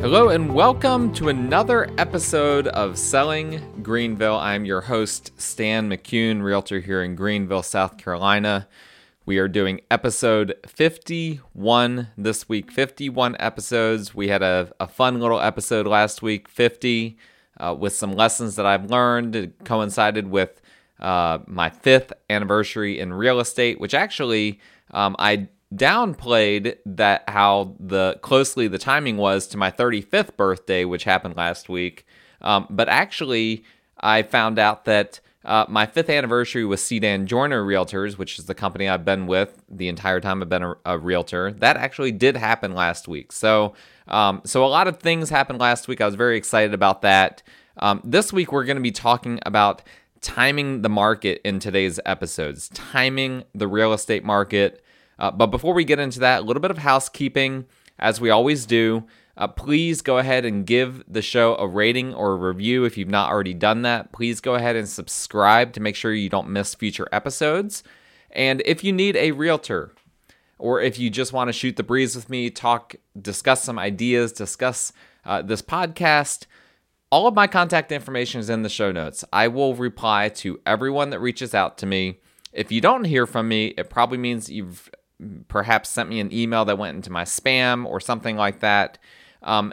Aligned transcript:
Hello 0.00 0.30
and 0.30 0.54
welcome 0.54 1.12
to 1.12 1.28
another 1.28 1.90
episode 1.98 2.68
of 2.68 2.96
Selling 2.96 3.82
Greenville. 3.82 4.36
I'm 4.36 4.64
your 4.64 4.80
host, 4.80 5.38
Stan 5.38 5.90
McCune, 5.90 6.42
realtor 6.42 6.80
here 6.80 7.02
in 7.02 7.14
Greenville, 7.14 7.62
South 7.62 7.98
Carolina. 7.98 8.66
We 9.26 9.36
are 9.36 9.46
doing 9.46 9.82
episode 9.90 10.54
51 10.66 12.08
this 12.16 12.48
week. 12.48 12.72
51 12.72 13.36
episodes. 13.38 14.14
We 14.14 14.28
had 14.28 14.42
a, 14.42 14.72
a 14.80 14.86
fun 14.86 15.20
little 15.20 15.38
episode 15.38 15.86
last 15.86 16.22
week, 16.22 16.48
50, 16.48 17.18
uh, 17.58 17.76
with 17.78 17.92
some 17.92 18.12
lessons 18.12 18.56
that 18.56 18.64
I've 18.64 18.90
learned. 18.90 19.36
It 19.36 19.64
coincided 19.66 20.30
with 20.30 20.62
uh, 20.98 21.40
my 21.46 21.68
fifth 21.68 22.14
anniversary 22.30 22.98
in 22.98 23.12
real 23.12 23.38
estate, 23.38 23.78
which 23.78 23.92
actually 23.92 24.60
um, 24.92 25.14
I 25.18 25.48
downplayed 25.74 26.76
that 26.84 27.24
how 27.28 27.76
the 27.78 28.18
closely 28.22 28.66
the 28.68 28.78
timing 28.78 29.16
was 29.16 29.46
to 29.48 29.56
my 29.56 29.70
35th 29.70 30.36
birthday, 30.36 30.84
which 30.84 31.04
happened 31.04 31.36
last 31.36 31.68
week. 31.68 32.06
Um, 32.40 32.66
but 32.70 32.88
actually, 32.88 33.64
I 34.00 34.22
found 34.22 34.58
out 34.58 34.84
that 34.86 35.20
uh, 35.44 35.64
my 35.68 35.86
fifth 35.86 36.10
anniversary 36.10 36.64
with 36.64 36.80
C. 36.80 36.98
Dan 36.98 37.26
Joyner 37.26 37.64
Realtors, 37.64 38.18
which 38.18 38.38
is 38.38 38.44
the 38.46 38.54
company 38.54 38.88
I've 38.88 39.04
been 39.04 39.26
with 39.26 39.62
the 39.70 39.88
entire 39.88 40.20
time 40.20 40.42
I've 40.42 40.48
been 40.48 40.62
a, 40.62 40.74
a 40.84 40.98
realtor, 40.98 41.52
that 41.52 41.76
actually 41.76 42.12
did 42.12 42.36
happen 42.36 42.74
last 42.74 43.08
week. 43.08 43.32
So, 43.32 43.74
um, 44.08 44.42
so 44.44 44.64
a 44.64 44.68
lot 44.68 44.86
of 44.86 44.98
things 44.98 45.30
happened 45.30 45.58
last 45.58 45.88
week. 45.88 46.00
I 46.00 46.06
was 46.06 46.14
very 46.14 46.36
excited 46.36 46.74
about 46.74 47.02
that. 47.02 47.42
Um, 47.78 48.02
this 48.04 48.32
week, 48.32 48.52
we're 48.52 48.64
going 48.64 48.76
to 48.76 48.82
be 48.82 48.90
talking 48.90 49.38
about 49.46 49.82
timing 50.20 50.82
the 50.82 50.90
market 50.90 51.40
in 51.44 51.58
today's 51.58 51.98
episodes, 52.04 52.68
timing 52.70 53.44
the 53.54 53.66
real 53.66 53.94
estate 53.94 54.24
market. 54.24 54.84
Uh, 55.20 55.30
but 55.30 55.48
before 55.48 55.74
we 55.74 55.84
get 55.84 56.00
into 56.00 56.18
that, 56.18 56.40
a 56.40 56.44
little 56.44 56.62
bit 56.62 56.70
of 56.70 56.78
housekeeping, 56.78 57.66
as 57.98 58.20
we 58.20 58.30
always 58.30 58.66
do. 58.66 59.04
Uh, 59.36 59.46
please 59.46 60.02
go 60.02 60.18
ahead 60.18 60.44
and 60.44 60.66
give 60.66 61.04
the 61.06 61.22
show 61.22 61.54
a 61.56 61.66
rating 61.66 62.12
or 62.12 62.32
a 62.32 62.36
review 62.36 62.84
if 62.84 62.98
you've 62.98 63.08
not 63.08 63.30
already 63.30 63.54
done 63.54 63.82
that. 63.82 64.12
Please 64.12 64.40
go 64.40 64.54
ahead 64.54 64.76
and 64.76 64.88
subscribe 64.88 65.72
to 65.72 65.80
make 65.80 65.96
sure 65.96 66.12
you 66.12 66.28
don't 66.28 66.50
miss 66.50 66.74
future 66.74 67.08
episodes. 67.12 67.82
And 68.30 68.62
if 68.66 68.82
you 68.84 68.92
need 68.92 69.16
a 69.16 69.32
realtor, 69.32 69.92
or 70.58 70.80
if 70.80 70.98
you 70.98 71.08
just 71.08 71.32
want 71.32 71.48
to 71.48 71.52
shoot 71.52 71.76
the 71.76 71.82
breeze 71.82 72.14
with 72.14 72.28
me, 72.28 72.50
talk, 72.50 72.94
discuss 73.20 73.62
some 73.64 73.78
ideas, 73.78 74.32
discuss 74.32 74.92
uh, 75.24 75.40
this 75.40 75.62
podcast, 75.62 76.46
all 77.10 77.26
of 77.26 77.34
my 77.34 77.46
contact 77.46 77.92
information 77.92 78.40
is 78.40 78.50
in 78.50 78.62
the 78.62 78.68
show 78.68 78.92
notes. 78.92 79.24
I 79.32 79.48
will 79.48 79.74
reply 79.74 80.28
to 80.28 80.60
everyone 80.66 81.10
that 81.10 81.20
reaches 81.20 81.54
out 81.54 81.78
to 81.78 81.86
me. 81.86 82.20
If 82.52 82.70
you 82.70 82.80
don't 82.80 83.04
hear 83.04 83.26
from 83.26 83.48
me, 83.48 83.68
it 83.78 83.90
probably 83.90 84.18
means 84.18 84.50
you've 84.50 84.90
perhaps 85.48 85.90
sent 85.90 86.08
me 86.08 86.20
an 86.20 86.32
email 86.32 86.64
that 86.64 86.78
went 86.78 86.96
into 86.96 87.12
my 87.12 87.24
spam 87.24 87.86
or 87.86 88.00
something 88.00 88.36
like 88.36 88.60
that. 88.60 88.98
Um, 89.42 89.72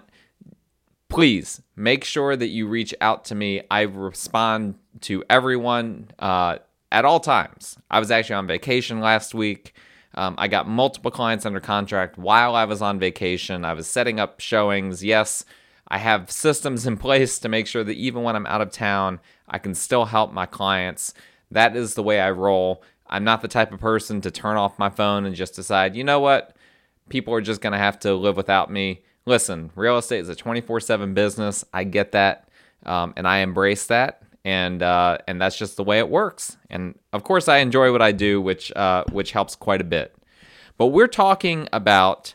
please 1.09 1.61
make 1.75 2.03
sure 2.03 2.35
that 2.35 2.47
you 2.47 2.67
reach 2.67 2.93
out 3.01 3.25
to 3.25 3.35
me. 3.35 3.61
I 3.71 3.81
respond 3.81 4.75
to 5.01 5.23
everyone 5.29 6.09
uh, 6.19 6.57
at 6.91 7.05
all 7.05 7.19
times. 7.19 7.77
I 7.89 7.99
was 7.99 8.11
actually 8.11 8.35
on 8.35 8.47
vacation 8.47 8.99
last 8.99 9.33
week. 9.33 9.73
Um, 10.15 10.35
I 10.37 10.47
got 10.47 10.67
multiple 10.67 11.11
clients 11.11 11.45
under 11.45 11.59
contract 11.59 12.17
while 12.17 12.55
I 12.55 12.65
was 12.65 12.81
on 12.81 12.99
vacation. 12.99 13.63
I 13.63 13.73
was 13.73 13.87
setting 13.87 14.19
up 14.19 14.39
showings. 14.39 15.03
Yes, 15.03 15.45
I 15.87 15.99
have 15.99 16.31
systems 16.31 16.87
in 16.87 16.97
place 17.07 17.39
to 17.39 17.49
make 17.49 17.67
sure 17.67 17.83
that 17.83 17.95
even 17.97 18.23
when 18.23 18.35
I'm 18.35 18.47
out 18.47 18.61
of 18.61 18.71
town, 18.71 19.19
I 19.47 19.59
can 19.59 19.75
still 19.75 20.05
help 20.05 20.33
my 20.33 20.45
clients. 20.45 21.13
That 21.51 21.75
is 21.75 21.93
the 21.93 22.03
way 22.03 22.19
I 22.19 22.31
roll. 22.31 22.83
I'm 23.09 23.23
not 23.23 23.41
the 23.41 23.47
type 23.47 23.71
of 23.71 23.79
person 23.79 24.21
to 24.21 24.31
turn 24.31 24.57
off 24.57 24.79
my 24.79 24.89
phone 24.89 25.25
and 25.25 25.35
just 25.35 25.55
decide, 25.55 25.95
you 25.95 26.03
know 26.03 26.19
what? 26.19 26.55
People 27.09 27.33
are 27.33 27.41
just 27.41 27.61
going 27.61 27.73
to 27.73 27.79
have 27.79 27.99
to 27.99 28.13
live 28.13 28.35
without 28.35 28.71
me. 28.71 29.03
Listen, 29.25 29.71
real 29.75 29.97
estate 29.97 30.19
is 30.19 30.29
a 30.29 30.35
24 30.35 30.79
7 30.79 31.13
business. 31.13 31.63
I 31.73 31.83
get 31.83 32.11
that. 32.13 32.49
Um, 32.85 33.13
and 33.17 33.27
I 33.27 33.39
embrace 33.39 33.87
that. 33.87 34.21
And, 34.45 34.81
uh, 34.81 35.17
and 35.27 35.41
that's 35.41 35.57
just 35.57 35.75
the 35.75 35.83
way 35.83 35.99
it 35.99 36.09
works. 36.09 36.57
And 36.69 36.97
of 37.11 37.23
course, 37.23 37.47
I 37.47 37.57
enjoy 37.57 37.91
what 37.91 38.01
I 38.01 38.13
do, 38.13 38.41
which, 38.41 38.71
uh, 38.73 39.03
which 39.11 39.31
helps 39.31 39.55
quite 39.55 39.81
a 39.81 39.85
bit. 39.85 40.15
But 40.77 40.87
we're 40.87 41.07
talking 41.07 41.67
about, 41.73 42.33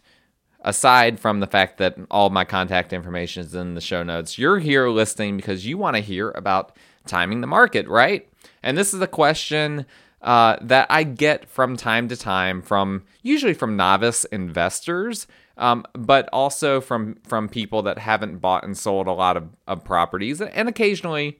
aside 0.61 1.19
from 1.19 1.41
the 1.41 1.47
fact 1.47 1.79
that 1.79 1.97
all 2.11 2.29
my 2.29 2.45
contact 2.45 2.93
information 2.93 3.45
is 3.45 3.55
in 3.55 3.75
the 3.75 3.81
show 3.81 4.03
notes, 4.03 4.37
you're 4.37 4.59
here 4.59 4.89
listening 4.89 5.37
because 5.37 5.65
you 5.65 5.79
want 5.79 5.97
to 5.97 6.03
hear 6.03 6.31
about 6.33 6.77
timing 7.07 7.41
the 7.41 7.47
market, 7.47 7.89
right? 7.89 8.29
And 8.63 8.77
this 8.77 8.93
is 8.93 9.01
a 9.01 9.07
question 9.07 9.87
uh, 10.23 10.57
that 10.61 10.87
I 10.89 11.03
get 11.03 11.49
from 11.49 11.77
time 11.77 12.09
to 12.09 12.17
time 12.17 12.63
from 12.63 13.05
usually 13.23 13.55
from 13.55 13.77
novice 13.77 14.25
investors, 14.27 15.27
um, 15.57 15.85
but 15.95 16.29
also 16.33 16.81
from 16.81 17.17
from 17.27 17.49
people 17.49 17.83
that 17.83 17.99
haven't 17.99 18.39
bought 18.39 18.65
and 18.65 18.77
sold 18.77 19.07
a 19.09 19.13
lot 19.13 19.37
of, 19.37 19.49
of 19.67 19.85
properties, 19.85 20.41
and 20.41 20.69
occasionally 20.69 21.39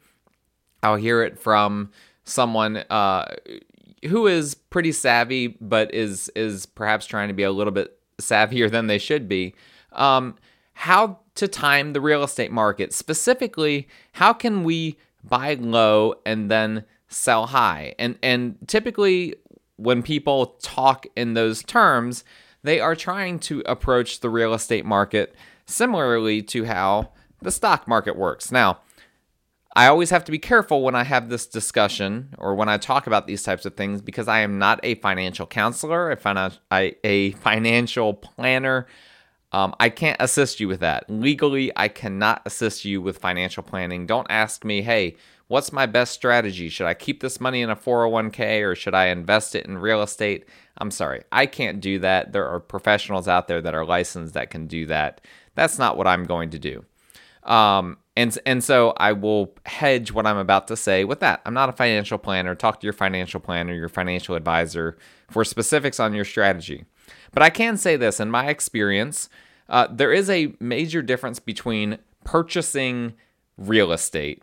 I'll 0.83 0.97
hear 0.97 1.23
it 1.23 1.39
from 1.39 1.91
someone 2.25 2.79
uh, 2.91 3.35
who 4.09 4.27
is 4.27 4.55
pretty 4.55 4.93
savvy, 4.93 5.49
but 5.61 5.95
is 5.95 6.31
is 6.35 6.67
perhaps 6.67 7.07
trying 7.07 7.29
to 7.29 7.35
be 7.35 7.45
a 7.45 7.53
little 7.53 7.73
bit 7.73 7.99
savvier 8.21 8.71
than 8.71 8.89
they 8.89 8.99
should 8.99 9.29
be. 9.29 9.55
Um, 9.93 10.37
how 10.75 11.21
to 11.37 11.49
time 11.49 11.93
the 11.93 12.01
real 12.01 12.25
estate 12.25 12.51
market 12.51 12.93
specifically? 12.93 13.89
How 14.13 14.33
can 14.33 14.65
we 14.65 14.97
buy 15.23 15.55
low 15.55 16.15
and 16.27 16.51
then 16.51 16.85
sell 17.13 17.47
high. 17.47 17.95
And 17.99 18.19
and 18.23 18.57
typically 18.67 19.37
when 19.77 20.03
people 20.03 20.59
talk 20.63 21.07
in 21.17 21.35
those 21.35 21.63
terms, 21.63 22.25
they 22.63 22.81
are 22.81 22.95
trying 22.95 23.39
to 23.41 23.63
approach 23.67 24.21
the 24.21 24.31
real 24.31 24.55
estate 24.55 24.85
market 24.85 25.35
similarly 25.67 26.43
to 26.43 26.65
how 26.65 27.13
the 27.41 27.51
stock 27.51 27.89
market 27.89 28.17
works. 28.17 28.53
Now, 28.53 28.81
I 29.75 29.87
always 29.87 30.11
have 30.11 30.25
to 30.25 30.33
be 30.33 30.39
careful 30.39 30.83
when 30.83 30.95
I 30.95 31.03
have 31.05 31.29
this 31.29 31.47
discussion 31.47 32.35
or 32.39 32.55
when 32.55 32.69
I 32.69 32.77
talk 32.77 33.07
about 33.07 33.27
these 33.27 33.43
types 33.43 33.65
of 33.65 33.75
things 33.75 34.03
because 34.03 34.29
I 34.29 34.41
am 34.41 34.59
not 34.59 34.81
a 34.83 34.97
financial 34.97 35.47
counselor, 35.47 36.11
a, 36.11 36.17
finan- 36.17 36.59
a 36.71 37.33
financial 37.33 38.13
planner. 38.13 38.87
Um, 39.51 39.75
I 39.81 39.89
can't 39.89 40.21
assist 40.21 40.61
you 40.61 40.69
with 40.69 40.81
that. 40.81 41.09
Legally, 41.09 41.73
I 41.75 41.89
cannot 41.89 42.43
assist 42.45 42.85
you 42.85 43.01
with 43.01 43.19
financial 43.19 43.63
planning. 43.63 44.07
Don't 44.07 44.27
ask 44.31 44.65
me, 44.65 44.83
hey, 44.83 45.17
What's 45.53 45.71
my 45.71 45.85
best 45.85 46.15
strategy? 46.15 46.71
Should 46.71 46.87
I 46.87 46.95
keep 46.95 47.21
this 47.21 47.39
money 47.39 47.61
in 47.61 47.69
a 47.69 47.77
401k 47.77 48.67
or 48.67 48.75
should 48.75 48.95
I 48.95 49.09
invest 49.09 49.55
it 49.55 49.67
in 49.67 49.77
real 49.77 50.01
estate? 50.01 50.47
I'm 50.79 50.91
sorry, 50.91 51.25
I 51.31 51.45
can't 51.45 51.79
do 51.79 51.99
that. 51.99 52.33
There 52.33 52.49
are 52.49 52.59
professionals 52.59 53.29
out 53.29 53.49
there 53.49 53.61
that 53.61 53.75
are 53.75 53.85
licensed 53.85 54.33
that 54.33 54.49
can 54.49 54.67
do 54.67 54.87
that. 54.87 55.21
That's 55.55 55.79
not 55.79 55.99
what 55.99 56.07
I'm 56.07 56.25
going 56.25 56.49
to 56.53 56.59
do. 56.59 56.87
Um, 57.43 57.99
and 58.17 58.39
and 58.47 58.65
so 58.65 58.95
I 58.97 59.13
will 59.13 59.53
hedge 59.67 60.11
what 60.11 60.27
I'm 60.27 60.39
about 60.39 60.69
to 60.69 60.77
say 60.77 61.05
with 61.05 61.21
that. 61.21 61.43
I'm 61.45 61.53
not 61.53 61.69
a 61.69 61.73
financial 61.73 62.17
planner. 62.17 62.55
Talk 62.55 62.81
to 62.81 62.87
your 62.87 62.95
financial 62.95 63.39
planner, 63.39 63.75
your 63.75 63.91
financial 63.91 64.37
advisor 64.37 64.97
for 65.29 65.45
specifics 65.45 66.01
on 66.01 66.15
your 66.15 66.25
strategy. 66.25 66.87
But 67.33 67.43
I 67.43 67.51
can 67.51 67.77
say 67.77 67.97
this 67.97 68.21
in 68.21 68.31
my 68.31 68.47
experience, 68.47 69.29
uh, 69.69 69.89
there 69.91 70.15
is 70.15 70.31
a 70.31 70.55
major 70.61 71.03
difference 71.03 71.41
between 71.41 71.99
purchasing 72.25 73.13
real 73.59 73.93
estate 73.93 74.43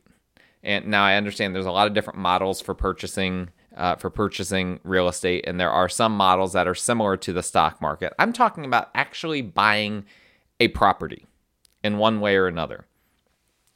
and 0.63 0.87
now 0.87 1.03
I 1.03 1.15
understand 1.15 1.55
there's 1.55 1.65
a 1.65 1.71
lot 1.71 1.87
of 1.87 1.93
different 1.93 2.19
models 2.19 2.61
for 2.61 2.73
purchasing 2.73 3.49
uh, 3.75 3.95
for 3.95 4.09
purchasing 4.09 4.79
real 4.83 5.07
estate, 5.07 5.45
and 5.47 5.59
there 5.59 5.71
are 5.71 5.87
some 5.87 6.15
models 6.15 6.53
that 6.53 6.67
are 6.67 6.75
similar 6.75 7.15
to 7.17 7.31
the 7.31 7.43
stock 7.43 7.81
market. 7.81 8.11
I'm 8.19 8.33
talking 8.33 8.65
about 8.65 8.89
actually 8.93 9.41
buying 9.41 10.05
a 10.59 10.67
property 10.69 11.27
in 11.83 11.97
one 11.97 12.19
way 12.19 12.35
or 12.35 12.47
another. 12.47 12.85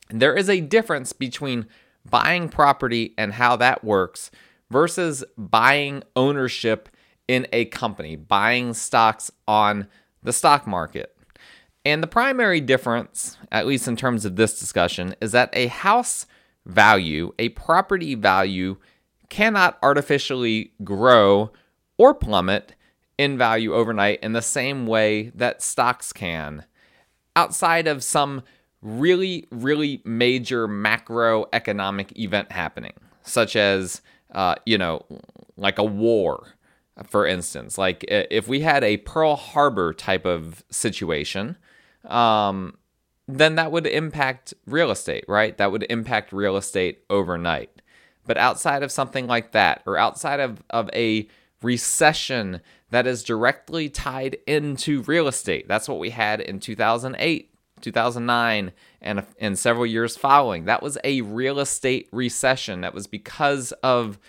There 0.10 0.36
is 0.36 0.50
a 0.50 0.60
difference 0.60 1.14
between 1.14 1.68
buying 2.10 2.50
property 2.50 3.14
and 3.18 3.34
how 3.34 3.56
that 3.58 3.84
works 3.84 4.30
versus 4.70 5.24
buying 5.38 6.03
ownership 6.16 6.90
in 7.28 7.47
a 7.53 7.66
company, 7.66 8.16
buying 8.16 8.74
stocks 8.74 9.32
on 9.47 9.88
the 10.22 10.34
stock 10.34 10.68
market. 10.68 11.16
And 11.86 12.02
the 12.02 12.08
primary 12.08 12.62
difference, 12.62 13.38
at 13.52 13.68
least 13.68 13.88
in 13.88 13.96
terms 13.96 14.26
of 14.26 14.36
this 14.36 14.59
discussion, 14.59 15.16
is 15.22 15.32
that 15.32 15.50
a 15.53 15.68
house 15.68 16.26
value, 16.66 17.34
a 17.40 17.50
property 17.50 18.16
value 18.16 18.78
cannot 19.30 19.78
artificially 19.82 20.74
grow 20.84 21.52
or 21.98 22.14
plummet 22.14 22.76
in 23.18 23.38
value 23.38 23.74
overnight 23.74 24.20
in 24.22 24.34
the 24.34 24.42
same 24.42 24.88
way 24.88 25.32
that 25.36 25.62
stocks 25.62 26.12
can, 26.14 26.66
outside 27.36 27.88
of 27.88 28.04
some 28.04 28.44
really, 28.82 29.48
really 29.52 30.02
major 30.04 30.68
macroeconomic 30.68 32.18
event 32.18 32.52
happening, 32.52 32.94
such 33.22 33.56
as, 33.56 34.02
uh, 34.34 34.56
you 34.66 34.78
know, 34.78 35.06
like 35.56 35.78
a 35.78 35.84
war, 35.84 36.48
for 37.08 37.26
instance. 37.26 37.78
Like 37.78 38.04
if 38.10 38.48
we 38.48 38.60
had 38.62 38.84
a 38.84 38.98
Pearl 38.98 39.36
Harbor 39.36 39.94
type 39.94 40.26
of 40.26 40.64
situation, 40.70 41.58
um, 42.06 42.78
then 43.28 43.55
that 43.55 43.72
would 43.72 43.87
impact 43.87 44.53
real 44.66 44.91
estate, 44.91 45.25
right? 45.28 45.58
That 45.58 45.72
would 45.72 45.85
impact 45.90 46.34
real 46.34 46.58
estate 46.58 47.03
overnight. 47.09 47.81
But 48.25 48.37
outside 48.37 48.84
of 48.84 48.91
something 48.91 49.28
like 49.28 49.52
that, 49.52 49.81
or 49.85 49.97
outside 49.97 50.40
of, 50.40 50.64
of 50.70 50.90
a 50.93 51.28
recession 51.61 52.61
that 52.90 53.08
is 53.08 53.23
directly 53.23 53.90
tied 53.90 54.37
into 54.46 55.02
real 55.03 55.28
estate, 55.28 55.67
that's 55.67 55.87
what 55.87 55.99
we 55.99 56.09
had 56.09 56.41
in 56.41 56.59
2008, 56.59 57.49
2009, 57.81 58.72
and, 59.02 59.26
and 59.40 59.59
several 59.59 59.85
years 59.85 60.16
following. 60.16 60.66
That 60.66 60.84
was 60.84 60.97
a 61.03 61.22
real 61.22 61.59
estate 61.59 62.09
recession. 62.11 62.81
That 62.81 62.93
was 62.93 63.08
because 63.08 63.72
of, 63.84 64.19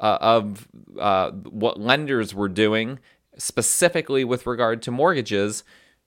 uh, 0.00 0.18
of 0.20 0.68
uh, 0.98 1.30
what 1.30 1.80
lenders 1.80 2.34
were 2.34 2.48
doing, 2.48 2.98
specifically 3.36 4.24
with 4.24 4.46
regard 4.46 4.82
to 4.82 4.90
mortgages 4.90 5.64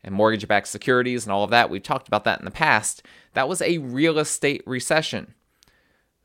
and 0.07 0.15
mortgage 0.15 0.47
backed 0.47 0.69
securities 0.69 1.25
and 1.25 1.33
all 1.33 1.43
of 1.43 1.51
that. 1.51 1.69
We've 1.69 1.83
talked 1.83 2.07
about 2.07 2.23
that 2.23 2.39
in 2.39 2.45
the 2.45 2.51
past. 2.51 3.03
That 3.33 3.49
was 3.49 3.61
a 3.61 3.77
real 3.79 4.17
estate 4.17 4.63
recession. 4.65 5.35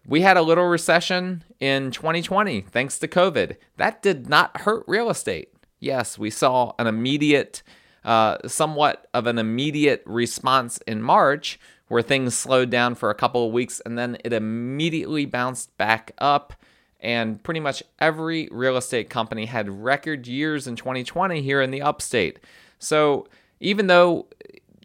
We 0.07 0.21
had 0.21 0.37
a 0.37 0.43
little 0.43 0.67
recession 0.67 1.43
in 1.59 1.91
2020 1.91 2.63
thanks 2.63 2.99
to 3.01 3.09
COVID. 3.09 3.57
That 3.77 4.01
did 4.01 4.29
not 4.29 4.63
hurt 4.63 4.85
real 4.87 5.11
estate. 5.11 5.53
Yes, 5.81 6.17
we 6.17 6.31
saw 6.31 6.73
an 6.79 6.87
immediate, 6.87 7.65
uh, 8.05 8.39
somewhat 8.47 9.09
of 9.13 9.27
an 9.27 9.39
immediate 9.39 10.03
response 10.07 10.79
in 10.87 11.03
March 11.03 11.59
where 11.89 12.03
things 12.03 12.37
slowed 12.37 12.71
down 12.71 12.95
for 12.95 13.11
a 13.11 13.17
couple 13.17 13.45
of 13.45 13.53
weeks 13.53 13.81
and 13.85 13.99
then 13.99 14.17
it 14.25 14.33
immediately 14.33 15.27
bounced 15.27 15.77
back 15.77 16.13
up. 16.19 16.55
And 17.01 17.43
pretty 17.43 17.59
much 17.59 17.83
every 17.99 18.49
real 18.53 18.77
estate 18.77 19.11
company 19.11 19.47
had 19.47 19.83
record 19.83 20.29
years 20.29 20.69
in 20.69 20.77
2020 20.77 21.43
here 21.43 21.61
in 21.61 21.73
the 21.73 21.83
upstate. 21.83 22.39
So 22.79 23.27
even 23.63 23.87
though 23.87 24.27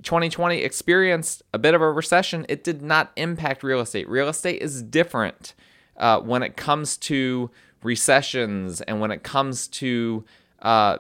2020 0.04 0.60
experienced 0.60 1.44
a 1.54 1.60
bit 1.60 1.74
of 1.74 1.82
a 1.82 1.92
recession, 1.92 2.46
it 2.48 2.64
did 2.64 2.82
not 2.82 3.12
impact 3.16 3.64
real 3.64 3.82
estate. 3.82 4.08
Real 4.08 4.30
estate 4.30 4.62
is 4.62 4.82
different 4.82 5.54
uh, 5.98 6.20
when 6.22 6.44
it 6.44 6.56
comes 6.56 6.96
to 6.98 7.50
recessions 7.84 8.82
and 8.82 9.02
when 9.02 9.12
it 9.12 9.24
comes 9.24 9.68
to 9.68 10.24
uh, 10.62 10.98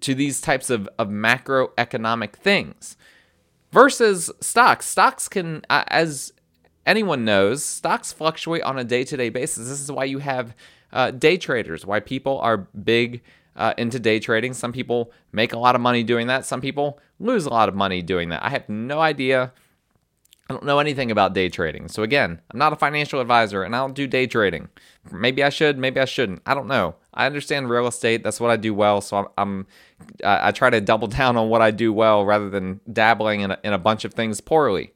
to 0.00 0.14
these 0.14 0.40
types 0.40 0.70
of, 0.70 0.88
of 0.98 1.08
macroeconomic 1.08 2.32
things 2.32 2.96
versus 3.72 4.30
stocks. 4.40 4.86
Stocks 4.86 5.28
can, 5.28 5.62
uh, 5.68 5.82
as 5.88 6.32
anyone 6.86 7.24
knows, 7.24 7.64
stocks 7.64 8.12
fluctuate 8.12 8.62
on 8.62 8.78
a 8.78 8.84
day 8.84 9.04
to 9.04 9.16
day 9.16 9.30
basis. 9.30 9.68
This 9.68 9.80
is 9.80 9.90
why 9.90 10.04
you 10.04 10.18
have 10.18 10.54
uh, 10.92 11.10
day 11.10 11.36
traders, 11.36 11.84
why 11.84 11.98
people 12.00 12.38
are 12.38 12.56
big 12.56 13.22
uh, 13.56 13.74
into 13.78 13.98
day 13.98 14.18
trading. 14.18 14.54
Some 14.54 14.72
people 14.72 15.12
make 15.32 15.52
a 15.52 15.58
lot 15.58 15.74
of 15.74 15.80
money 15.80 16.02
doing 16.02 16.26
that. 16.28 16.44
Some 16.44 16.60
people 16.60 16.98
lose 17.18 17.46
a 17.46 17.50
lot 17.50 17.68
of 17.68 17.74
money 17.74 18.02
doing 18.02 18.28
that. 18.30 18.42
I 18.42 18.50
have 18.50 18.68
no 18.68 19.00
idea. 19.00 19.52
I 20.48 20.52
don't 20.52 20.64
know 20.64 20.78
anything 20.78 21.10
about 21.10 21.32
day 21.32 21.48
trading. 21.48 21.88
So, 21.88 22.02
again, 22.02 22.40
I'm 22.50 22.58
not 22.58 22.72
a 22.72 22.76
financial 22.76 23.20
advisor 23.20 23.62
and 23.62 23.74
I 23.74 23.78
don't 23.78 23.94
do 23.94 24.06
day 24.06 24.26
trading. 24.26 24.68
Maybe 25.10 25.42
I 25.42 25.48
should, 25.48 25.78
maybe 25.78 26.00
I 26.00 26.04
shouldn't. 26.04 26.42
I 26.44 26.52
don't 26.52 26.66
know. 26.66 26.96
I 27.14 27.24
understand 27.26 27.70
real 27.70 27.86
estate. 27.86 28.22
That's 28.22 28.40
what 28.40 28.50
I 28.50 28.56
do 28.56 28.74
well. 28.74 29.00
So, 29.00 29.16
I'm, 29.16 29.26
I'm 29.38 29.66
I 30.24 30.52
try 30.52 30.68
to 30.70 30.80
double 30.80 31.08
down 31.20 31.36
on 31.36 31.48
what 31.48 31.62
I 31.62 31.70
do 31.70 31.92
well 31.92 32.26
rather 32.26 32.50
than 32.50 32.80
dabbling 32.92 33.40
in 33.40 33.52
a, 33.52 33.58
in 33.64 33.72
a 33.72 33.78
bunch 33.78 34.04
of 34.04 34.12
things 34.12 34.40
poorly. 34.40 34.92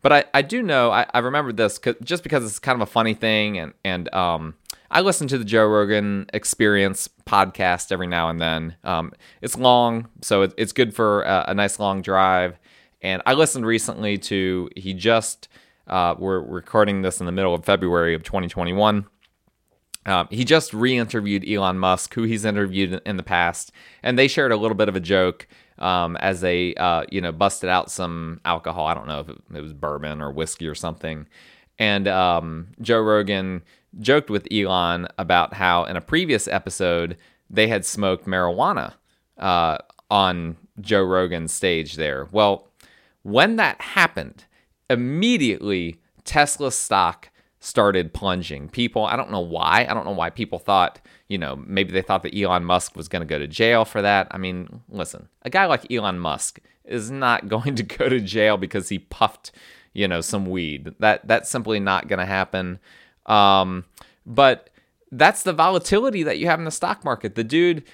But 0.00 0.12
I, 0.12 0.24
I 0.32 0.42
do 0.42 0.62
know, 0.62 0.90
I, 0.90 1.06
I 1.12 1.18
remember 1.18 1.52
this 1.52 1.80
just 2.02 2.22
because 2.22 2.44
it's 2.44 2.58
kind 2.58 2.80
of 2.80 2.88
a 2.88 2.90
funny 2.90 3.14
thing 3.14 3.58
and, 3.58 3.74
and 3.84 4.12
um, 4.14 4.54
I 4.90 5.02
listen 5.02 5.28
to 5.28 5.38
the 5.38 5.44
Joe 5.44 5.66
Rogan 5.66 6.26
Experience 6.32 7.08
podcast 7.26 7.92
every 7.92 8.06
now 8.06 8.30
and 8.30 8.40
then. 8.40 8.76
Um, 8.84 9.12
it's 9.42 9.56
long, 9.56 10.08
so 10.22 10.42
it, 10.42 10.54
it's 10.56 10.72
good 10.72 10.94
for 10.94 11.22
a, 11.22 11.46
a, 11.48 11.54
nice 11.54 11.78
long 11.78 12.00
drive. 12.00 12.58
And 13.02 13.20
I 13.26 13.34
listened 13.34 13.66
recently 13.66 14.16
to 14.18 14.70
he 14.76 14.94
just 14.94 15.48
uh, 15.88 16.14
we're 16.18 16.40
recording 16.40 17.02
this 17.02 17.20
in 17.20 17.26
the 17.26 17.32
middle 17.32 17.54
of 17.54 17.64
February 17.64 18.14
of 18.14 18.22
2021. 18.22 19.06
Um, 20.06 20.28
he 20.30 20.44
just 20.44 20.72
re-interviewed 20.72 21.46
Elon 21.46 21.78
Musk, 21.78 22.14
who 22.14 22.22
he's 22.22 22.46
interviewed 22.46 23.02
in 23.04 23.18
the 23.18 23.22
past, 23.22 23.72
and 24.02 24.18
they 24.18 24.26
shared 24.26 24.52
a 24.52 24.56
little 24.56 24.74
bit 24.74 24.88
of 24.88 24.96
a 24.96 25.00
joke 25.00 25.46
um, 25.78 26.16
as 26.16 26.40
they 26.40 26.74
uh, 26.76 27.04
you 27.10 27.20
know 27.20 27.32
busted 27.32 27.68
out 27.68 27.90
some 27.90 28.40
alcohol. 28.46 28.86
I 28.86 28.94
don't 28.94 29.06
know 29.06 29.20
if 29.20 29.28
it, 29.28 29.62
was 29.62 29.74
bourbon 29.74 30.22
or 30.22 30.30
whiskey 30.30 30.66
or 30.66 30.74
something. 30.74 31.26
And 31.78 32.08
um, 32.08 32.68
Joe 32.80 33.00
Rogan 33.00 33.62
joked 34.00 34.30
with 34.30 34.46
Elon 34.52 35.08
about 35.18 35.54
how 35.54 35.84
in 35.84 35.96
a 35.96 36.00
previous 36.00 36.46
episode 36.48 37.16
they 37.50 37.68
had 37.68 37.84
smoked 37.84 38.26
marijuana 38.26 38.94
uh, 39.38 39.78
on 40.10 40.56
Joe 40.80 41.02
Rogan's 41.02 41.52
stage 41.52 41.96
there. 41.96 42.28
Well, 42.30 42.68
when 43.22 43.56
that 43.56 43.80
happened, 43.80 44.44
immediately 44.88 46.00
Tesla 46.24 46.70
stock 46.70 47.30
started 47.60 48.14
plunging. 48.14 48.68
People, 48.68 49.04
I 49.04 49.16
don't 49.16 49.30
know 49.30 49.40
why. 49.40 49.86
I 49.88 49.94
don't 49.94 50.04
know 50.06 50.12
why 50.12 50.30
people 50.30 50.58
thought, 50.58 51.00
you 51.28 51.38
know, 51.38 51.56
maybe 51.56 51.92
they 51.92 52.02
thought 52.02 52.22
that 52.22 52.36
Elon 52.36 52.64
Musk 52.64 52.96
was 52.96 53.08
going 53.08 53.20
to 53.20 53.26
go 53.26 53.38
to 53.38 53.48
jail 53.48 53.84
for 53.84 54.00
that. 54.02 54.28
I 54.30 54.38
mean, 54.38 54.82
listen, 54.88 55.28
a 55.42 55.50
guy 55.50 55.66
like 55.66 55.90
Elon 55.90 56.18
Musk 56.18 56.60
is 56.84 57.10
not 57.10 57.48
going 57.48 57.74
to 57.76 57.82
go 57.82 58.08
to 58.08 58.20
jail 58.20 58.56
because 58.56 58.88
he 58.88 58.98
puffed, 58.98 59.52
you 59.92 60.06
know, 60.06 60.20
some 60.20 60.46
weed. 60.46 60.94
That 61.00 61.26
that's 61.26 61.50
simply 61.50 61.80
not 61.80 62.08
going 62.08 62.20
to 62.20 62.26
happen. 62.26 62.78
Um, 63.28 63.84
but 64.26 64.70
that's 65.12 65.42
the 65.42 65.52
volatility 65.52 66.22
that 66.22 66.38
you 66.38 66.46
have 66.46 66.58
in 66.58 66.64
the 66.64 66.70
stock 66.70 67.04
market. 67.04 67.34
The 67.34 67.44
dude 67.44 67.84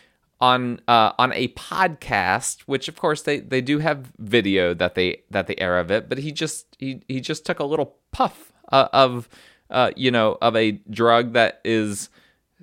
on 0.41 0.81
uh, 0.89 1.13
on 1.19 1.33
a 1.33 1.49
podcast, 1.49 2.63
which 2.63 2.89
of 2.89 2.97
course 2.97 3.23
they, 3.23 3.41
they 3.41 3.61
do 3.61 3.79
have 3.79 4.13
video 4.19 4.75
that 4.75 4.95
they 4.95 5.23
that 5.31 5.47
they 5.47 5.57
air 5.57 5.79
of 5.79 5.91
it, 5.91 6.09
but 6.09 6.19
he 6.19 6.33
just 6.33 6.77
he 6.79 7.01
he 7.09 7.21
just 7.21 7.47
took 7.47 7.61
a 7.61 7.65
little 7.65 7.97
puff 8.13 8.53
uh, 8.73 8.89
of 8.93 9.29
uh, 9.71 9.91
you 9.97 10.11
know 10.11 10.37
of 10.43 10.57
a 10.57 10.73
drug 10.91 11.33
that 11.33 11.61
is 11.65 12.11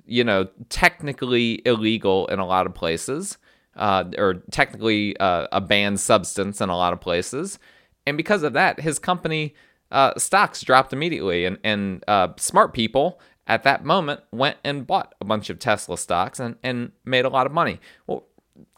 you 0.06 0.24
know 0.24 0.48
technically 0.68 1.62
illegal 1.66 2.26
in 2.28 2.38
a 2.38 2.46
lot 2.46 2.66
of 2.66 2.74
places, 2.74 3.38
uh, 3.76 4.04
or 4.18 4.34
technically 4.50 5.16
uh, 5.18 5.48
a 5.50 5.60
banned 5.60 6.00
substance 6.00 6.60
in 6.60 6.68
a 6.68 6.76
lot 6.76 6.92
of 6.92 7.00
places, 7.00 7.58
and 8.06 8.16
because 8.16 8.42
of 8.42 8.52
that, 8.52 8.80
his 8.80 8.98
company 8.98 9.54
uh, 9.92 10.18
stocks 10.18 10.62
dropped 10.62 10.92
immediately, 10.92 11.44
and 11.44 11.58
and 11.62 12.02
uh, 12.08 12.28
smart 12.36 12.74
people 12.74 13.20
at 13.46 13.62
that 13.64 13.84
moment 13.84 14.20
went 14.32 14.56
and 14.64 14.86
bought 14.86 15.14
a 15.20 15.24
bunch 15.24 15.50
of 15.50 15.58
Tesla 15.58 15.96
stocks 15.96 16.40
and 16.40 16.56
and 16.62 16.92
made 17.04 17.24
a 17.24 17.28
lot 17.28 17.46
of 17.46 17.52
money. 17.52 17.78
Well, 18.06 18.24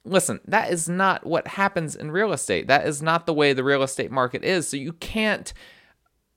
listen, 0.05 0.41
that 0.47 0.71
is 0.71 0.89
not 0.89 1.25
what 1.25 1.47
happens 1.47 1.97
in 1.97 2.11
real 2.11 2.33
estate. 2.33 2.69
That 2.69 2.87
is 2.87 3.01
not 3.01 3.27
the 3.27 3.35
way 3.35 3.53
the 3.53 3.65
real 3.65 3.83
estate 3.83 4.11
market 4.11 4.45
is. 4.45 4.69
So 4.69 4.77
you 4.77 4.93
can't 4.93 5.53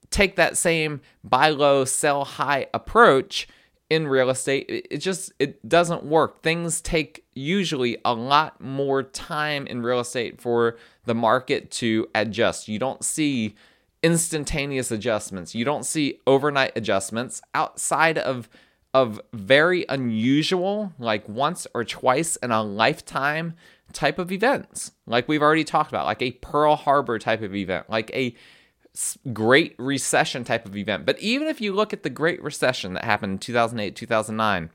take 0.09 0.35
that 0.38 0.57
same 0.57 1.01
buy 1.23 1.50
low, 1.50 1.83
sell 1.83 2.23
high 2.23 2.68
approach 2.73 3.47
in 3.89 4.07
real 4.07 4.30
estate. 4.30 4.65
It 4.69 4.97
just 4.97 5.31
it 5.39 5.68
doesn't 5.68 6.03
work. 6.03 6.41
Things 6.44 6.81
take 6.81 7.25
usually 7.33 7.97
a 8.04 8.13
lot 8.13 8.59
more 8.61 9.04
time 9.04 9.66
in 9.68 9.81
real 9.81 9.99
estate 9.99 10.42
for 10.42 10.78
the 11.06 11.16
market 11.16 11.71
to 11.71 12.07
adjust. 12.13 12.68
You 12.68 12.80
don't 12.80 13.04
see 13.04 13.56
instantaneous 14.04 14.92
adjustments. 14.92 15.56
You 15.56 15.66
don't 15.66 15.85
see 15.85 16.19
overnight 16.27 16.73
adjustments 16.75 17.42
outside 17.54 18.18
of 18.18 18.49
of 18.94 19.21
very 19.33 19.85
unusual, 19.89 20.94
like 20.97 21.27
once 21.30 21.68
or 21.75 21.83
twice 21.83 22.35
in 22.37 22.51
a 22.51 22.63
lifetime 22.63 23.54
type 23.94 24.18
of 24.18 24.31
events. 24.31 24.92
Like 25.06 25.27
we've 25.27 25.42
already 25.42 25.63
talked 25.63 25.92
about, 25.92 26.06
like 26.06 26.21
a 26.21 26.31
Pearl 26.31 26.75
Harbor 26.75 27.19
type 27.19 27.42
of 27.42 27.56
event, 27.56 27.89
like 27.89 28.09
a 28.16 28.35
Great 29.33 29.75
Recession 29.77 30.44
type 30.44 30.66
of 30.66 30.75
event. 30.75 31.06
But 31.06 31.19
even 31.19 31.47
if 31.47 31.61
you 31.61 31.73
look 31.73 31.94
at 31.94 32.04
the 32.04 32.09
Great 32.09 32.42
Recession 32.42 32.94
that 32.94 33.06
happened 33.06 33.33
in 33.33 33.39
2008, 33.39 33.95
2009, 33.95 34.71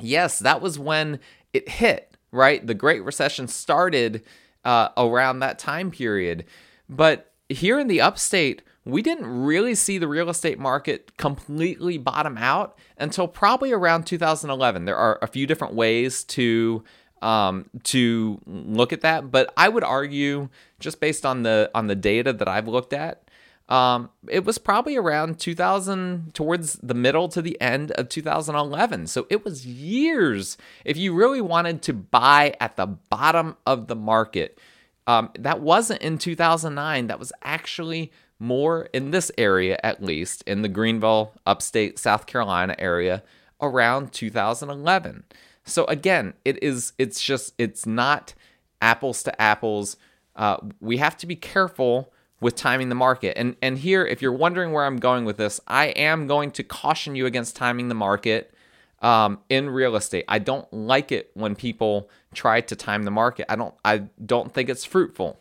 yes, 0.00 0.38
that 0.40 0.60
was 0.60 0.78
when 0.78 1.20
it 1.52 1.68
hit, 1.68 2.16
right? 2.32 2.66
The 2.66 2.74
Great 2.74 3.04
Recession 3.04 3.46
started 3.46 4.24
uh, 4.64 4.88
around 4.96 5.38
that 5.38 5.58
time 5.58 5.90
period. 5.90 6.44
But 6.88 7.29
here 7.50 7.78
in 7.78 7.88
the 7.88 8.00
upstate, 8.00 8.62
we 8.84 9.02
didn't 9.02 9.26
really 9.26 9.74
see 9.74 9.98
the 9.98 10.08
real 10.08 10.30
estate 10.30 10.58
market 10.58 11.16
completely 11.16 11.98
bottom 11.98 12.38
out 12.38 12.78
until 12.96 13.28
probably 13.28 13.72
around 13.72 14.06
2011. 14.06 14.84
There 14.84 14.96
are 14.96 15.18
a 15.20 15.26
few 15.26 15.46
different 15.46 15.74
ways 15.74 16.24
to 16.24 16.82
um, 17.20 17.66
to 17.84 18.40
look 18.46 18.94
at 18.94 19.02
that, 19.02 19.30
but 19.30 19.52
I 19.54 19.68
would 19.68 19.84
argue, 19.84 20.48
just 20.78 21.00
based 21.00 21.26
on 21.26 21.42
the 21.42 21.70
on 21.74 21.86
the 21.86 21.94
data 21.94 22.32
that 22.32 22.48
I've 22.48 22.66
looked 22.66 22.94
at, 22.94 23.28
um, 23.68 24.08
it 24.26 24.44
was 24.44 24.56
probably 24.56 24.96
around 24.96 25.38
2000 25.38 26.34
towards 26.34 26.74
the 26.82 26.94
middle 26.94 27.28
to 27.28 27.42
the 27.42 27.60
end 27.60 27.92
of 27.92 28.08
2011. 28.08 29.06
So 29.06 29.26
it 29.28 29.44
was 29.44 29.66
years. 29.66 30.56
If 30.84 30.96
you 30.96 31.14
really 31.14 31.42
wanted 31.42 31.82
to 31.82 31.92
buy 31.92 32.54
at 32.58 32.76
the 32.76 32.86
bottom 32.86 33.56
of 33.66 33.86
the 33.86 33.96
market, 33.96 34.58
um, 35.06 35.30
that 35.38 35.60
wasn't 35.60 36.02
in 36.02 36.18
2009. 36.18 37.06
That 37.06 37.18
was 37.18 37.32
actually 37.42 38.12
more 38.38 38.88
in 38.92 39.10
this 39.10 39.30
area, 39.36 39.78
at 39.82 40.02
least 40.02 40.42
in 40.46 40.62
the 40.62 40.68
Greenville, 40.68 41.32
upstate 41.46 41.98
South 41.98 42.26
Carolina 42.26 42.74
area, 42.78 43.22
around 43.60 44.12
2011. 44.12 45.24
So 45.64 45.84
again, 45.86 46.34
it 46.44 46.62
is. 46.62 46.92
It's 46.98 47.22
just. 47.22 47.54
It's 47.58 47.86
not 47.86 48.34
apples 48.80 49.22
to 49.24 49.40
apples. 49.42 49.96
Uh, 50.36 50.56
we 50.80 50.96
have 50.96 51.16
to 51.18 51.26
be 51.26 51.36
careful 51.36 52.12
with 52.40 52.56
timing 52.56 52.88
the 52.88 52.94
market. 52.94 53.36
And 53.36 53.56
and 53.60 53.78
here, 53.78 54.04
if 54.06 54.22
you're 54.22 54.32
wondering 54.32 54.72
where 54.72 54.84
I'm 54.84 54.98
going 54.98 55.24
with 55.24 55.36
this, 55.36 55.60
I 55.66 55.86
am 55.88 56.26
going 56.26 56.50
to 56.52 56.62
caution 56.62 57.14
you 57.14 57.26
against 57.26 57.56
timing 57.56 57.88
the 57.88 57.94
market 57.94 58.54
um, 59.00 59.40
in 59.48 59.70
real 59.70 59.96
estate. 59.96 60.24
I 60.28 60.38
don't 60.38 60.70
like 60.72 61.12
it 61.12 61.30
when 61.34 61.54
people 61.54 62.10
try 62.34 62.60
to 62.60 62.76
time 62.76 63.04
the 63.04 63.10
market. 63.10 63.46
I 63.48 63.56
don't 63.56 63.74
I 63.84 63.98
don't 64.24 64.52
think 64.52 64.68
it's 64.68 64.84
fruitful. 64.84 65.40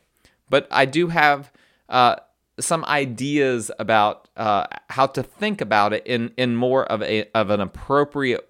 But 0.50 0.68
I 0.72 0.86
do 0.86 1.08
have 1.08 1.52
uh, 1.88 2.16
some 2.60 2.84
ideas 2.86 3.72
about 3.80 4.28
uh, 4.36 4.66
how 4.90 5.08
to 5.08 5.24
think 5.24 5.62
about 5.62 5.94
it 5.94 6.06
in 6.06 6.34
in 6.38 6.56
more 6.56 6.86
of 6.86 7.02
a 7.04 7.30
of 7.34 7.50
an 7.50 7.62
appropriate 7.62 8.48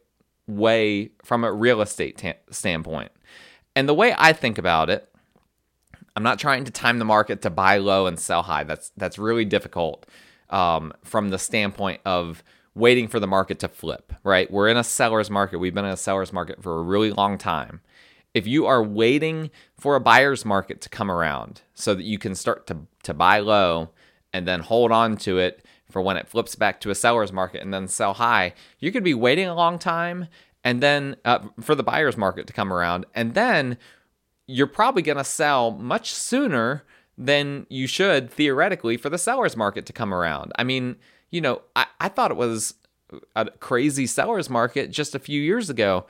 way 0.48 1.12
from 1.24 1.44
a 1.44 1.52
real 1.52 1.82
estate 1.82 2.18
t- 2.18 2.34
standpoint. 2.50 3.12
And 3.76 3.88
the 3.88 3.94
way 3.94 4.16
I 4.18 4.34
think 4.34 4.58
about 4.58 4.90
it, 4.90 5.08
I'm 6.16 6.24
not 6.24 6.40
trying 6.40 6.66
to 6.66 6.72
time 6.72 7.00
the 7.00 7.06
market 7.06 7.42
to 7.44 7.50
buy 7.50 7.78
low 7.78 8.08
and 8.08 8.20
sell 8.20 8.44
high. 8.44 8.64
That's 8.64 8.92
that's 8.98 9.18
really 9.20 9.46
difficult 9.46 10.06
um, 10.50 10.94
from 11.04 11.30
the 11.30 11.40
standpoint 11.40 12.02
of 12.06 12.44
waiting 12.80 13.08
for 13.08 13.20
the 13.20 13.28
market 13.28 13.60
to 13.60 13.68
flip. 13.68 14.14
Right? 14.24 14.50
We're 14.50 14.70
in 14.70 14.78
a 14.78 14.84
seller's 14.84 15.30
market. 15.30 15.60
We've 15.60 15.74
been 15.74 15.86
in 15.86 15.92
a 15.92 15.98
seller's 15.98 16.34
market 16.34 16.64
for 16.64 16.80
a 16.80 16.84
really 16.84 17.12
long 17.12 17.38
time. 17.38 17.82
If 18.34 18.48
you 18.48 18.66
are 18.68 18.84
waiting 18.84 19.50
for 19.78 19.96
a 19.96 20.00
buyer's 20.00 20.46
market 20.46 20.82
to 20.82 20.90
come 20.90 21.10
around 21.12 21.62
so 21.74 21.94
that 21.96 22.04
you 22.04 22.18
can 22.18 22.36
start 22.36 22.68
to 22.68 22.78
to 23.04 23.14
buy 23.14 23.40
low 23.40 23.90
and 24.34 24.48
then 24.48 24.62
hold 24.62 24.92
on 24.92 25.18
to 25.18 25.40
it 25.40 25.66
for 25.90 26.02
when 26.02 26.18
it 26.18 26.28
flips 26.28 26.56
back 26.56 26.80
to 26.82 26.92
a 26.92 26.96
seller's 26.96 27.34
market 27.34 27.62
and 27.62 27.74
then 27.74 27.88
sell 27.88 28.14
high, 28.14 28.54
you 28.80 28.92
could 28.92 29.04
be 29.04 29.14
waiting 29.14 29.48
a 29.48 29.56
long 29.56 29.80
time 29.80 30.28
and 30.64 30.82
then 30.82 31.16
uh, 31.26 31.40
for 31.60 31.76
the 31.76 31.84
buyer's 31.84 32.18
market 32.18 32.48
to 32.48 32.54
come 32.54 32.72
around. 32.72 33.06
And 33.16 33.34
then 33.34 33.78
you're 34.46 34.68
probably 34.68 35.02
going 35.02 35.18
to 35.18 35.24
sell 35.24 35.72
much 35.72 36.14
sooner 36.14 36.84
than 37.18 37.66
you 37.70 37.88
should 37.88 38.30
theoretically 38.30 38.98
for 38.98 39.10
the 39.10 39.18
seller's 39.18 39.58
market 39.58 39.86
to 39.86 39.94
come 39.94 40.14
around. 40.14 40.52
I 40.58 40.64
mean, 40.64 40.96
you 41.32 41.42
know, 41.42 41.62
I, 41.76 41.86
I 42.00 42.10
thought 42.10 42.32
it 42.32 42.38
was 42.38 42.76
a 43.36 43.46
crazy 43.46 44.06
seller's 44.06 44.50
market 44.50 44.92
just 44.92 45.16
a 45.16 45.20
few 45.20 45.42
years 45.42 45.70
ago. 45.70 46.06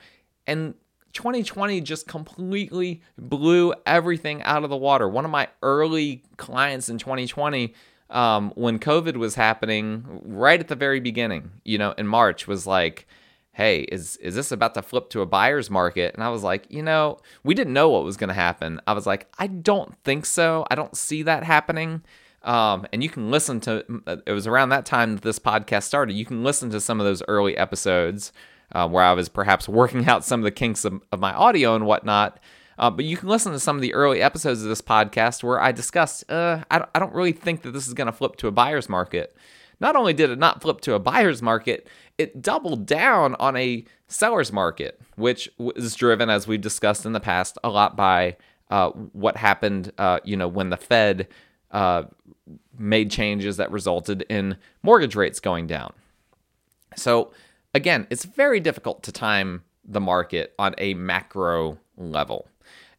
And 0.46 0.74
2020 1.12 1.80
just 1.80 2.06
completely 2.06 3.02
blew 3.18 3.74
everything 3.86 4.42
out 4.42 4.64
of 4.64 4.70
the 4.70 4.76
water. 4.76 5.08
One 5.08 5.24
of 5.24 5.30
my 5.30 5.48
early 5.62 6.22
clients 6.36 6.88
in 6.88 6.98
2020 6.98 7.74
um, 8.10 8.52
when 8.56 8.78
COVID 8.78 9.16
was 9.16 9.36
happening, 9.36 10.04
right 10.24 10.58
at 10.58 10.68
the 10.68 10.74
very 10.74 11.00
beginning, 11.00 11.50
you 11.64 11.78
know, 11.78 11.92
in 11.96 12.08
March, 12.08 12.48
was 12.48 12.66
like, 12.66 13.06
"Hey, 13.52 13.82
is 13.82 14.16
is 14.16 14.34
this 14.34 14.50
about 14.50 14.74
to 14.74 14.82
flip 14.82 15.10
to 15.10 15.20
a 15.20 15.26
buyer's 15.26 15.70
market?" 15.70 16.14
And 16.14 16.24
I 16.24 16.28
was 16.30 16.42
like, 16.42 16.66
you 16.68 16.82
know, 16.82 17.18
we 17.44 17.54
didn't 17.54 17.72
know 17.72 17.88
what 17.88 18.02
was 18.02 18.16
going 18.16 18.28
to 18.28 18.34
happen. 18.34 18.80
I 18.86 18.94
was 18.94 19.06
like, 19.06 19.28
I 19.38 19.46
don't 19.46 19.94
think 20.02 20.26
so. 20.26 20.66
I 20.70 20.74
don't 20.74 20.96
see 20.96 21.22
that 21.22 21.44
happening. 21.44 22.02
Um, 22.42 22.86
and 22.92 23.02
you 23.02 23.10
can 23.10 23.30
listen 23.30 23.60
to 23.60 23.84
it 24.26 24.32
was 24.32 24.46
around 24.46 24.70
that 24.70 24.86
time 24.86 25.14
that 25.14 25.22
this 25.22 25.38
podcast 25.38 25.82
started. 25.84 26.14
You 26.14 26.24
can 26.24 26.42
listen 26.42 26.70
to 26.70 26.80
some 26.80 26.98
of 27.00 27.06
those 27.06 27.22
early 27.28 27.56
episodes 27.56 28.32
uh, 28.72 28.88
where 28.88 29.04
I 29.04 29.12
was 29.12 29.28
perhaps 29.28 29.68
working 29.68 30.06
out 30.08 30.24
some 30.24 30.40
of 30.40 30.44
the 30.44 30.50
kinks 30.50 30.84
of, 30.84 31.02
of 31.12 31.20
my 31.20 31.32
audio 31.32 31.74
and 31.74 31.86
whatnot. 31.86 32.38
Uh, 32.78 32.90
but 32.90 33.04
you 33.04 33.16
can 33.16 33.28
listen 33.28 33.52
to 33.52 33.60
some 33.60 33.76
of 33.76 33.82
the 33.82 33.92
early 33.92 34.22
episodes 34.22 34.62
of 34.62 34.68
this 34.68 34.80
podcast 34.80 35.44
where 35.44 35.60
I 35.60 35.70
discussed, 35.70 36.30
uh, 36.30 36.64
I, 36.70 36.78
don't, 36.78 36.90
I 36.94 36.98
don't 36.98 37.12
really 37.12 37.32
think 37.32 37.60
that 37.62 37.72
this 37.72 37.86
is 37.86 37.92
going 37.92 38.06
to 38.06 38.12
flip 38.12 38.36
to 38.36 38.48
a 38.48 38.52
buyer's 38.52 38.88
market. 38.88 39.36
Not 39.80 39.96
only 39.96 40.14
did 40.14 40.30
it 40.30 40.38
not 40.38 40.62
flip 40.62 40.80
to 40.82 40.94
a 40.94 40.98
buyer's 40.98 41.42
market, 41.42 41.86
it 42.16 42.40
doubled 42.40 42.86
down 42.86 43.34
on 43.34 43.54
a 43.56 43.84
seller's 44.08 44.50
market, 44.50 44.98
which 45.16 45.50
was 45.58 45.94
driven, 45.94 46.30
as 46.30 46.46
we've 46.46 46.60
discussed 46.60 47.04
in 47.04 47.12
the 47.12 47.20
past, 47.20 47.58
a 47.62 47.68
lot 47.68 47.96
by 47.96 48.36
uh, 48.70 48.90
what 48.90 49.36
happened, 49.36 49.92
uh, 49.98 50.20
you 50.24 50.36
know, 50.36 50.48
when 50.48 50.70
the 50.70 50.76
Fed 50.76 51.28
uh, 51.70 52.04
made 52.78 53.10
changes 53.10 53.56
that 53.58 53.70
resulted 53.70 54.22
in 54.28 54.56
mortgage 54.82 55.14
rates 55.14 55.40
going 55.40 55.66
down. 55.66 55.92
So, 56.96 57.32
again, 57.74 58.06
it's 58.10 58.24
very 58.24 58.60
difficult 58.60 59.02
to 59.04 59.12
time 59.12 59.62
the 59.84 60.00
market 60.00 60.54
on 60.58 60.74
a 60.78 60.94
macro 60.94 61.78
level. 61.96 62.48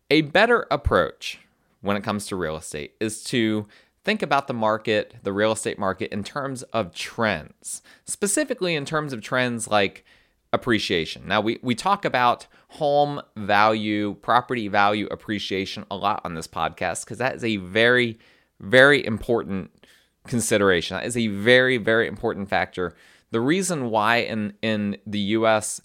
A 0.09 0.21
better 0.21 0.67
approach 0.71 1.39
when 1.81 1.97
it 1.97 2.03
comes 2.03 2.27
to 2.27 2.35
real 2.35 2.55
estate 2.55 2.93
is 2.99 3.23
to 3.25 3.67
think 4.03 4.21
about 4.21 4.47
the 4.47 4.53
market, 4.53 5.15
the 5.23 5.33
real 5.33 5.51
estate 5.51 5.77
market, 5.77 6.11
in 6.11 6.23
terms 6.23 6.63
of 6.63 6.93
trends, 6.93 7.81
specifically 8.05 8.75
in 8.75 8.85
terms 8.85 9.13
of 9.13 9.21
trends 9.21 9.67
like 9.67 10.05
appreciation. 10.53 11.27
Now, 11.27 11.41
we, 11.41 11.59
we 11.61 11.75
talk 11.75 12.03
about 12.05 12.47
home 12.69 13.21
value, 13.35 14.15
property 14.15 14.67
value 14.67 15.07
appreciation 15.11 15.85
a 15.89 15.95
lot 15.95 16.21
on 16.23 16.33
this 16.33 16.47
podcast 16.47 17.03
because 17.03 17.19
that 17.19 17.35
is 17.35 17.43
a 17.43 17.57
very, 17.57 18.19
very 18.61 19.05
important 19.05 19.71
consideration. 20.27 20.97
That 20.97 21.05
is 21.05 21.17
a 21.17 21.27
very, 21.27 21.77
very 21.77 22.07
important 22.07 22.49
factor. 22.49 22.93
The 23.31 23.41
reason 23.41 23.89
why 23.89 24.17
in, 24.17 24.53
in 24.61 24.97
the 25.05 25.19
US, 25.19 25.81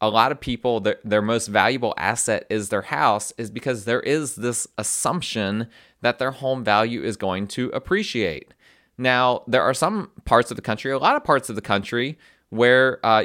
a 0.00 0.08
lot 0.08 0.32
of 0.32 0.40
people 0.40 0.80
their, 0.80 0.98
their 1.04 1.22
most 1.22 1.46
valuable 1.46 1.94
asset 1.96 2.46
is 2.50 2.68
their 2.68 2.82
house 2.82 3.32
is 3.38 3.50
because 3.50 3.84
there 3.84 4.00
is 4.00 4.36
this 4.36 4.66
assumption 4.76 5.68
that 6.02 6.18
their 6.18 6.32
home 6.32 6.62
value 6.62 7.02
is 7.02 7.16
going 7.16 7.46
to 7.46 7.68
appreciate 7.70 8.52
now 8.98 9.42
there 9.46 9.62
are 9.62 9.74
some 9.74 10.10
parts 10.24 10.50
of 10.50 10.56
the 10.56 10.62
country 10.62 10.92
a 10.92 10.98
lot 10.98 11.16
of 11.16 11.24
parts 11.24 11.48
of 11.48 11.56
the 11.56 11.62
country 11.62 12.18
where 12.50 13.04
uh, 13.04 13.24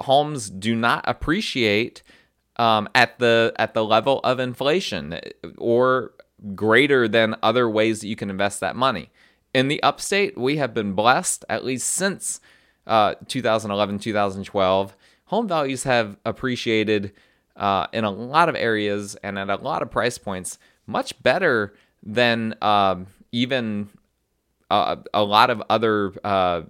homes 0.00 0.50
do 0.50 0.74
not 0.74 1.04
appreciate 1.06 2.02
um, 2.56 2.88
at 2.94 3.18
the 3.18 3.52
at 3.56 3.74
the 3.74 3.84
level 3.84 4.20
of 4.24 4.40
inflation 4.40 5.20
or 5.58 6.12
greater 6.54 7.08
than 7.08 7.36
other 7.42 7.68
ways 7.68 8.00
that 8.00 8.08
you 8.08 8.16
can 8.16 8.30
invest 8.30 8.60
that 8.60 8.76
money 8.76 9.10
in 9.54 9.68
the 9.68 9.82
upstate 9.82 10.36
we 10.36 10.56
have 10.56 10.74
been 10.74 10.92
blessed 10.92 11.44
at 11.48 11.64
least 11.64 11.88
since 11.88 12.40
uh, 12.86 13.14
2011 13.26 13.98
2012 13.98 14.96
home 15.26 15.48
values 15.48 15.84
have 15.84 16.16
appreciated 16.24 17.12
uh, 17.56 17.86
in 17.92 18.04
a 18.04 18.10
lot 18.10 18.48
of 18.48 18.54
areas 18.54 19.16
and 19.22 19.38
at 19.38 19.50
a 19.50 19.56
lot 19.56 19.82
of 19.82 19.90
price 19.90 20.16
points 20.16 20.58
much 20.86 21.20
better 21.22 21.74
than 22.02 22.54
uh, 22.62 22.96
even 23.32 23.88
uh, 24.70 24.96
a 25.12 25.22
lot 25.22 25.50
of 25.50 25.62
other 25.68 26.12
uh, 26.24 26.62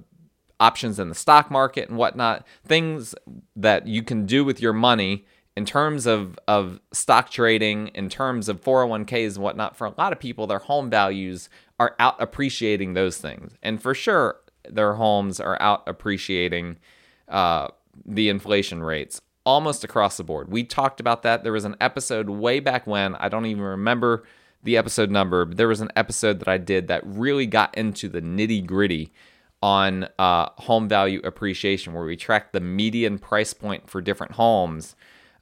options 0.61 0.99
in 0.99 1.09
the 1.09 1.15
stock 1.15 1.51
market 1.51 1.89
and 1.89 1.99
whatnot. 1.99 2.47
Things 2.65 3.15
that 3.57 3.87
you 3.87 4.03
can 4.03 4.27
do 4.27 4.45
with 4.45 4.61
your 4.61 4.73
money 4.73 5.25
in 5.59 5.65
terms 5.65 6.07
of, 6.07 6.39
of 6.47 6.81
stock 6.93 7.31
trading, 7.31 7.89
in 7.89 8.09
terms 8.09 8.49
of 8.49 8.63
401ks 8.63 9.35
and 9.35 9.43
whatnot. 9.43 9.77
For 9.77 9.89
a 9.89 9.95
lot 9.99 10.13
of 10.13 10.21
people, 10.21 10.47
their 10.47 10.61
home 10.61 10.89
values 10.89 11.49
are 11.81 11.97
out 11.99 12.15
appreciating 12.23 12.95
those 12.95 13.19
things. 13.19 13.57
And 13.61 13.83
for 13.83 13.93
sure, 13.93 14.37
their 14.69 14.95
homes 14.95 15.41
are 15.41 15.61
out 15.61 15.83
appreciating 15.89 16.77
uh, 17.29 17.67
the 18.07 18.29
inflation 18.29 18.85
rates 18.85 19.21
almost 19.45 19.83
across 19.83 20.17
the 20.17 20.23
board. 20.23 20.49
We 20.49 20.63
talked 20.63 21.01
about 21.01 21.25
that. 21.25 21.43
There 21.43 21.53
was 21.53 21.65
an 21.65 21.75
episode 21.81 22.31
way 22.31 22.61
back 22.61 22.87
when, 22.87 23.17
I 23.17 23.29
don't 23.29 23.47
even 23.47 23.65
remember 23.65 24.23
the 24.63 24.77
episode 24.77 25.11
number, 25.11 25.45
but 25.45 25.57
there 25.57 25.67
was 25.67 25.81
an 25.81 25.91
episode 25.97 26.39
that 26.39 26.47
I 26.47 26.59
did 26.59 26.87
that 26.87 27.03
really 27.05 27.47
got 27.47 27.77
into 27.77 28.09
the 28.09 28.23
nitty 28.23 28.65
gritty 28.65 29.13
on 29.61 30.07
uh, 30.21 30.51
home 30.59 30.89
value 30.89 31.21
appreciation, 31.25 31.95
where 31.95 32.05
we 32.05 32.17
tracked 32.17 32.53
the 32.53 32.61
median 32.61 33.19
price 33.19 33.53
point 33.53 33.91
for 33.91 34.01
different 34.01 34.35
homes. 34.35 34.95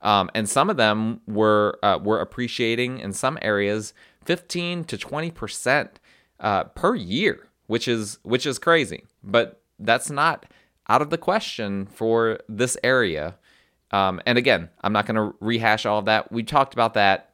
Um, 0.02 0.30
and 0.34 0.48
some 0.48 0.70
of 0.70 0.76
them 0.76 1.20
were 1.26 1.78
uh, 1.82 1.98
were 2.02 2.20
appreciating 2.20 2.98
in 2.98 3.12
some 3.12 3.38
areas 3.42 3.94
15 4.24 4.84
to 4.84 4.98
20 4.98 5.30
percent 5.30 6.00
uh, 6.40 6.64
per 6.64 6.94
year, 6.94 7.48
which 7.66 7.88
is 7.88 8.18
which 8.22 8.46
is 8.46 8.58
crazy. 8.58 9.04
But 9.22 9.60
that's 9.78 10.10
not 10.10 10.46
out 10.88 11.02
of 11.02 11.10
the 11.10 11.18
question 11.18 11.86
for 11.86 12.38
this 12.48 12.76
area. 12.84 13.36
Um, 13.90 14.20
and 14.26 14.38
again, 14.38 14.68
I'm 14.82 14.92
not 14.92 15.06
going 15.06 15.16
to 15.16 15.36
rehash 15.40 15.86
all 15.86 15.98
of 15.98 16.04
that. 16.06 16.30
We 16.30 16.42
talked 16.42 16.74
about 16.74 16.94
that. 16.94 17.30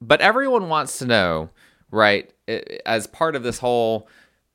But 0.00 0.20
everyone 0.20 0.68
wants 0.68 0.98
to 0.98 1.06
know, 1.06 1.50
right, 1.90 2.32
as 2.84 3.06
part 3.06 3.36
of 3.36 3.42
this 3.42 3.58
whole 3.58 4.08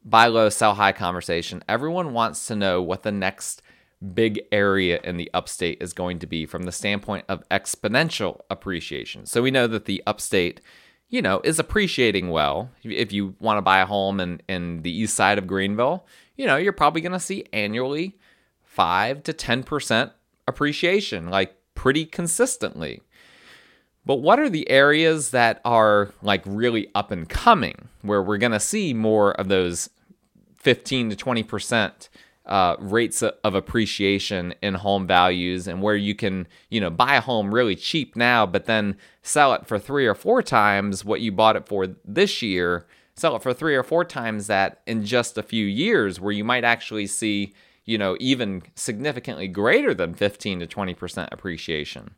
buy 0.03 0.27
low, 0.27 0.49
sell 0.49 0.75
high 0.75 0.91
conversation, 0.91 1.63
everyone 1.67 2.13
wants 2.13 2.47
to 2.47 2.55
know 2.55 2.81
what 2.81 3.03
the 3.03 3.11
next 3.11 3.61
big 4.13 4.41
area 4.51 4.99
in 5.03 5.17
the 5.17 5.29
upstate 5.33 5.81
is 5.81 5.93
going 5.93 6.19
to 6.19 6.27
be 6.27 6.45
from 6.45 6.63
the 6.63 6.71
standpoint 6.71 7.25
of 7.27 7.47
exponential 7.49 8.41
appreciation. 8.49 9.25
So 9.25 9.41
we 9.41 9.51
know 9.51 9.67
that 9.67 9.85
the 9.85 10.03
upstate, 10.05 10.61
you 11.09 11.21
know, 11.21 11.41
is 11.43 11.59
appreciating 11.59 12.29
well. 12.29 12.69
If 12.83 13.11
you 13.11 13.35
want 13.39 13.57
to 13.57 13.61
buy 13.61 13.79
a 13.79 13.85
home 13.85 14.19
in, 14.19 14.41
in 14.47 14.83
the 14.83 14.95
east 14.95 15.15
side 15.15 15.37
of 15.37 15.47
Greenville, 15.47 16.05
you 16.35 16.45
know, 16.45 16.57
you're 16.57 16.73
probably 16.73 17.01
going 17.01 17.11
to 17.13 17.19
see 17.19 17.45
annually 17.51 18.17
5 18.63 19.23
to 19.23 19.33
10% 19.33 20.11
appreciation, 20.47 21.29
like 21.29 21.55
pretty 21.73 22.05
consistently. 22.05 23.01
But 24.05 24.17
what 24.17 24.39
are 24.39 24.49
the 24.49 24.69
areas 24.69 25.31
that 25.31 25.59
are 25.65 26.13
like 26.21 26.43
really 26.45 26.89
up 26.95 27.11
and 27.11 27.27
coming 27.27 27.89
where 28.03 28.23
we're 28.23 28.37
going 28.37 28.53
to 28.53 28.59
see 28.59 28.93
more 28.93 29.31
of 29.33 29.49
those 29.49 29.89
15 30.55 31.09
to 31.09 31.15
20% 31.15 32.09
uh, 32.47 32.75
rates 32.79 33.21
of 33.21 33.55
appreciation 33.55 34.53
in 34.61 34.73
home 34.73 35.05
values 35.05 35.67
and 35.67 35.81
where 35.81 35.95
you 35.95 36.15
can, 36.15 36.47
you 36.69 36.81
know, 36.81 36.89
buy 36.89 37.15
a 37.15 37.21
home 37.21 37.53
really 37.53 37.75
cheap 37.75 38.15
now, 38.15 38.45
but 38.45 38.65
then 38.65 38.95
sell 39.21 39.53
it 39.53 39.67
for 39.67 39.77
three 39.77 40.07
or 40.07 40.15
four 40.15 40.41
times 40.41 41.05
what 41.05 41.21
you 41.21 41.31
bought 41.31 41.55
it 41.55 41.67
for 41.67 41.87
this 42.05 42.41
year 42.41 42.85
sell 43.17 43.35
it 43.35 43.41
for 43.41 43.53
three 43.53 43.75
or 43.75 43.83
four 43.83 44.05
times 44.05 44.45
that 44.47 44.81
in 44.85 45.03
just 45.03 45.37
a 45.37 45.43
few 45.43 45.65
years, 45.65 46.19
where 46.19 46.31
you 46.31 46.43
might 46.43 46.63
actually 46.63 47.07
see, 47.07 47.51
you 47.83 47.97
know, 47.97 48.15
even 48.19 48.61
significantly 48.75 49.47
greater 49.47 49.93
than 49.93 50.13
15 50.13 50.59
to 50.59 50.67
20% 50.67 51.27
appreciation. 51.31 52.11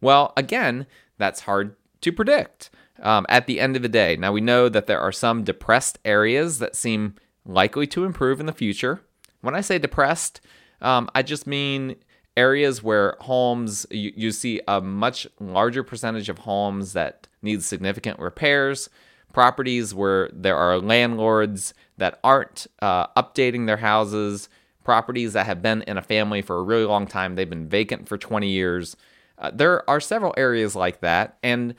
Well, 0.00 0.32
again, 0.36 0.86
that's 1.18 1.40
hard 1.40 1.76
to 2.00 2.10
predict. 2.12 2.70
um, 3.00 3.26
at 3.28 3.46
the 3.46 3.58
end 3.58 3.74
of 3.74 3.82
the 3.82 3.88
day. 3.88 4.16
Now, 4.16 4.32
we 4.32 4.40
know 4.40 4.68
that 4.68 4.86
there 4.86 5.00
are 5.00 5.12
some 5.12 5.44
depressed 5.44 5.98
areas 6.04 6.58
that 6.60 6.76
seem 6.76 7.16
likely 7.44 7.86
to 7.88 8.04
improve 8.04 8.38
in 8.38 8.46
the 8.46 8.52
future. 8.52 9.00
When 9.42 9.54
I 9.54 9.60
say 9.60 9.78
depressed, 9.78 10.40
um, 10.80 11.08
I 11.14 11.22
just 11.22 11.46
mean 11.46 11.96
areas 12.36 12.82
where 12.82 13.16
homes, 13.20 13.86
you, 13.90 14.12
you 14.16 14.32
see 14.32 14.60
a 14.66 14.80
much 14.80 15.26
larger 15.38 15.82
percentage 15.82 16.28
of 16.28 16.38
homes 16.38 16.94
that 16.94 17.28
need 17.42 17.62
significant 17.62 18.18
repairs, 18.18 18.88
properties 19.32 19.94
where 19.94 20.30
there 20.32 20.56
are 20.56 20.78
landlords 20.78 21.74
that 21.98 22.18
aren't 22.24 22.66
uh, 22.80 23.08
updating 23.08 23.66
their 23.66 23.76
houses, 23.78 24.48
properties 24.84 25.32
that 25.34 25.46
have 25.46 25.62
been 25.62 25.82
in 25.82 25.98
a 25.98 26.02
family 26.02 26.42
for 26.42 26.56
a 26.56 26.62
really 26.62 26.84
long 26.84 27.06
time, 27.06 27.34
they've 27.34 27.50
been 27.50 27.68
vacant 27.68 28.08
for 28.08 28.18
20 28.18 28.48
years. 28.48 28.96
Uh, 29.38 29.50
there 29.52 29.88
are 29.88 30.00
several 30.00 30.34
areas 30.36 30.74
like 30.74 31.00
that, 31.00 31.36
and 31.42 31.74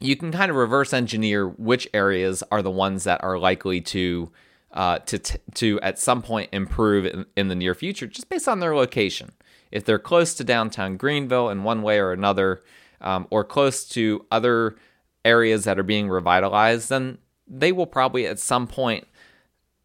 you 0.00 0.16
can 0.16 0.30
kind 0.30 0.50
of 0.50 0.56
reverse 0.56 0.92
engineer 0.92 1.48
which 1.48 1.88
areas 1.94 2.42
are 2.50 2.62
the 2.62 2.70
ones 2.70 3.04
that 3.04 3.22
are 3.24 3.38
likely 3.38 3.80
to 3.80 4.30
uh, 4.76 4.98
to 4.98 5.18
t- 5.18 5.38
to 5.54 5.80
at 5.80 5.98
some 5.98 6.20
point 6.20 6.50
improve 6.52 7.06
in, 7.06 7.24
in 7.34 7.48
the 7.48 7.54
near 7.54 7.74
future, 7.74 8.06
just 8.06 8.28
based 8.28 8.46
on 8.46 8.60
their 8.60 8.76
location. 8.76 9.32
If 9.72 9.84
they're 9.84 9.98
close 9.98 10.34
to 10.34 10.44
downtown 10.44 10.98
Greenville 10.98 11.48
in 11.48 11.64
one 11.64 11.82
way 11.82 11.98
or 11.98 12.12
another, 12.12 12.62
um, 13.00 13.26
or 13.30 13.42
close 13.42 13.88
to 13.90 14.26
other 14.30 14.76
areas 15.24 15.64
that 15.64 15.78
are 15.78 15.82
being 15.82 16.08
revitalized, 16.10 16.90
then 16.90 17.18
they 17.48 17.72
will 17.72 17.86
probably 17.86 18.26
at 18.26 18.38
some 18.38 18.66
point 18.66 19.06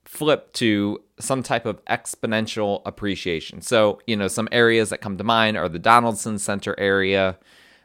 flip 0.04 0.52
to 0.54 1.02
some 1.20 1.42
type 1.42 1.66
of 1.66 1.84
exponential 1.86 2.82
appreciation. 2.86 3.62
So, 3.62 4.02
you 4.06 4.18
know, 4.18 4.28
some 4.28 4.50
areas 4.52 4.90
that 4.90 5.00
come 5.00 5.18
to 5.18 5.24
mind 5.24 5.56
are 5.58 5.70
the 5.70 5.80
Donaldson 5.80 6.38
Center 6.38 6.78
area, 6.78 7.38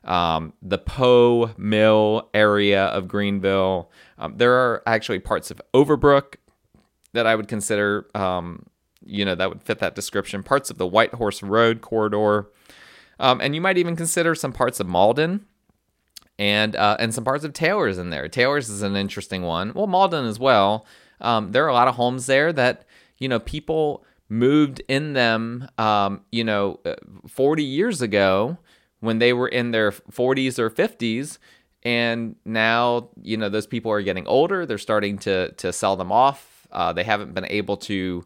um, 0.03 0.55
the 0.61 0.79
Poe 0.79 1.53
Mill 1.57 2.29
area 2.35 2.87
of 2.87 3.07
Greenville. 3.07 3.93
Um, 4.19 4.39
there 4.39 4.55
are 4.55 4.83
actually 4.87 5.21
parts 5.21 5.53
of 5.53 5.63
Overbrook 5.73 6.35
that 7.17 7.27
I 7.27 7.35
would 7.35 7.49
consider, 7.49 8.07
um, 8.15 8.67
you 9.05 9.25
know, 9.25 9.35
that 9.35 9.49
would 9.49 9.63
fit 9.63 9.81
that 9.81 9.95
description. 9.95 10.43
Parts 10.43 10.71
of 10.71 10.79
the 10.79 10.87
White 10.87 11.15
Horse 11.15 11.43
Road 11.43 11.81
corridor, 11.81 12.51
um, 13.19 13.41
and 13.41 13.55
you 13.55 13.61
might 13.61 13.79
even 13.79 13.97
consider 13.97 14.35
some 14.35 14.53
parts 14.53 14.81
of 14.81 14.87
Mauldin, 14.87 15.41
and 16.39 16.77
uh, 16.77 16.97
and 16.99 17.15
some 17.15 17.25
parts 17.25 17.45
of 17.45 17.53
Taylors 17.53 17.99
in 17.99 18.11
there. 18.11 18.29
Taylors 18.29 18.69
is 18.69 18.83
an 18.83 18.97
interesting 18.97 19.43
one. 19.43 19.73
Well, 19.75 19.89
Mauldin 19.89 20.29
as 20.29 20.39
well. 20.39 20.87
Um, 21.21 21.53
there 21.53 21.65
are 21.65 21.69
a 21.69 21.75
lot 21.75 21.89
of 21.89 21.95
homes 21.97 22.27
there 22.27 22.53
that 22.53 22.85
you 23.19 23.29
know 23.29 23.41
people 23.41 24.05
moved 24.29 24.83
in 24.89 25.13
them, 25.13 25.69
um, 25.79 26.23
you 26.33 26.43
know, 26.43 26.81
uh, 26.85 26.95
40 27.29 27.63
years 27.63 28.03
ago 28.03 28.59
when 29.01 29.19
they 29.19 29.33
were 29.33 29.49
in 29.49 29.71
their 29.71 29.93
40s 29.93 30.59
or 30.59 30.69
50s 30.69 31.39
and 31.83 32.35
now 32.45 33.11
you 33.23 33.37
know 33.37 33.49
those 33.49 33.67
people 33.67 33.93
are 33.93 34.03
getting 34.03 34.27
older 34.27 34.67
they're 34.67 34.79
starting 34.79 35.19
to 35.19 35.53
to 35.53 35.73
sell 35.73 35.97
them 35.97 36.11
off 36.11 36.56
uh, 36.73 36.93
they 36.93 37.05
haven't 37.05 37.35
been 37.35 37.47
able 37.47 37.77
to 37.77 38.25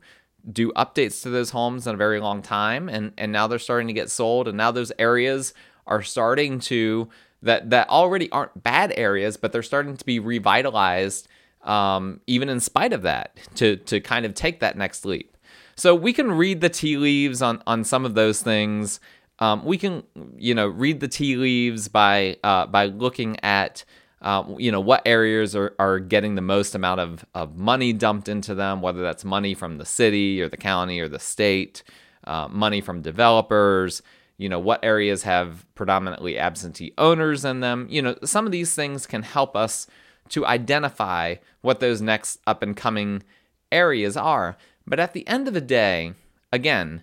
do 0.51 0.73
updates 0.73 1.23
to 1.23 1.31
those 1.31 1.51
homes 1.51 1.87
in 1.87 1.95
a 1.95 1.99
very 1.99 2.21
long 2.21 2.43
time, 2.43 2.89
and 2.89 3.13
and 3.19 3.33
now 3.33 3.47
they're 3.47 3.59
starting 3.59 3.89
to 3.89 3.93
get 3.93 4.11
sold, 4.11 4.49
and 4.49 4.57
now 4.57 4.71
those 4.71 4.93
areas 4.99 5.55
are 5.87 6.03
starting 6.03 6.61
to 6.61 7.09
that 7.43 7.71
that 7.71 7.89
already 7.89 8.31
aren't 8.31 8.63
bad 8.63 8.93
areas, 8.97 9.37
but 9.37 9.53
they're 9.53 9.63
starting 9.63 9.97
to 9.97 10.05
be 10.05 10.19
revitalized, 10.19 11.29
um, 11.63 12.21
even 12.27 12.49
in 12.49 12.61
spite 12.61 12.93
of 12.93 13.03
that, 13.03 13.37
to 13.57 13.77
to 13.77 14.01
kind 14.01 14.27
of 14.27 14.35
take 14.35 14.61
that 14.61 14.77
next 14.77 15.05
leap. 15.05 15.37
So 15.77 15.95
we 15.95 16.13
can 16.13 16.33
read 16.33 16.61
the 16.61 16.69
tea 16.69 16.97
leaves 16.97 17.43
on 17.43 17.63
on 17.67 17.85
some 17.85 18.05
of 18.05 18.15
those 18.15 18.43
things. 18.43 19.01
Um, 19.39 19.65
we 19.65 19.79
can, 19.79 20.03
you 20.37 20.55
know, 20.55 20.69
read 20.69 21.01
the 21.01 21.09
tea 21.09 21.37
leaves 21.37 21.89
by 21.89 22.37
uh, 22.45 22.67
by 22.67 22.87
looking 22.87 23.43
at 23.43 23.85
um, 24.23 24.57
you 24.59 24.71
know 24.71 24.81
what 24.81 25.03
areas 25.07 25.57
are, 25.57 25.75
are 25.79 25.99
getting 25.99 26.35
the 26.35 26.43
most 26.43 26.75
amount 26.75 27.01
of, 27.01 27.25
of 27.35 27.57
money 27.57 27.93
dumped 27.93 28.29
into 28.29 28.55
them 28.55 28.83
whether 28.83 29.03
that's 29.03 29.25
money 29.25 29.55
from 29.55 29.79
the 29.79 29.87
city 29.87 30.41
or 30.41 30.49
the 30.49 30.57
county 30.57 31.01
or 31.01 31.09
the 31.09 31.19
state 31.19 31.83
uh, 32.25 32.47
money 32.49 32.81
from 32.81 33.01
developers 33.03 34.03
you 34.41 34.49
know 34.49 34.59
what 34.59 34.83
areas 34.83 35.25
have 35.25 35.67
predominantly 35.75 36.39
absentee 36.39 36.95
owners 36.97 37.45
in 37.45 37.61
them? 37.61 37.87
You 37.91 38.01
know 38.01 38.17
some 38.25 38.47
of 38.47 38.53
these 38.53 38.75
things 38.75 39.07
can 39.07 39.23
help 39.23 39.55
us 39.55 39.87
to 40.31 40.47
identify 40.47 41.35
what 41.61 41.81
those 41.81 42.01
next 42.01 42.41
up 42.47 42.63
and 42.63 42.75
coming 42.75 43.23
areas 43.71 44.17
are. 44.17 44.57
But 44.87 44.99
at 44.99 45.13
the 45.13 45.29
end 45.29 45.47
of 45.47 45.53
the 45.53 45.61
day 45.61 46.15
again 46.51 47.03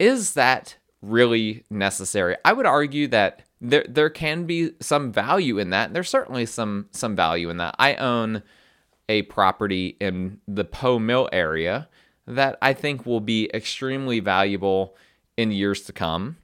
is 0.00 0.32
that 0.34 0.76
really 1.00 1.62
necessary? 1.70 2.36
I 2.44 2.52
would 2.52 2.66
argue 2.66 3.06
that 3.08 3.42
there 3.60 3.84
there 3.88 4.10
can 4.10 4.44
be 4.44 4.72
some 4.80 5.12
value 5.12 5.58
in 5.58 5.70
that. 5.70 5.92
There's 5.92 6.08
certainly 6.08 6.46
some 6.46 6.86
some 6.92 7.14
value 7.14 7.50
in 7.50 7.58
that. 7.58 7.74
I 7.78 7.94
own 7.94 8.42
a 9.08 9.22
property 9.22 9.96
in 10.00 10.40
the 10.46 10.64
Poe 10.64 10.98
Mill 10.98 11.28
area 11.32 11.88
that 12.26 12.56
I 12.62 12.72
think 12.72 13.04
will 13.04 13.20
be 13.20 13.50
extremely 13.52 14.20
valuable 14.20 14.96
in 15.36 15.50
years 15.50 15.82
to 15.82 15.92
come. 15.92 16.36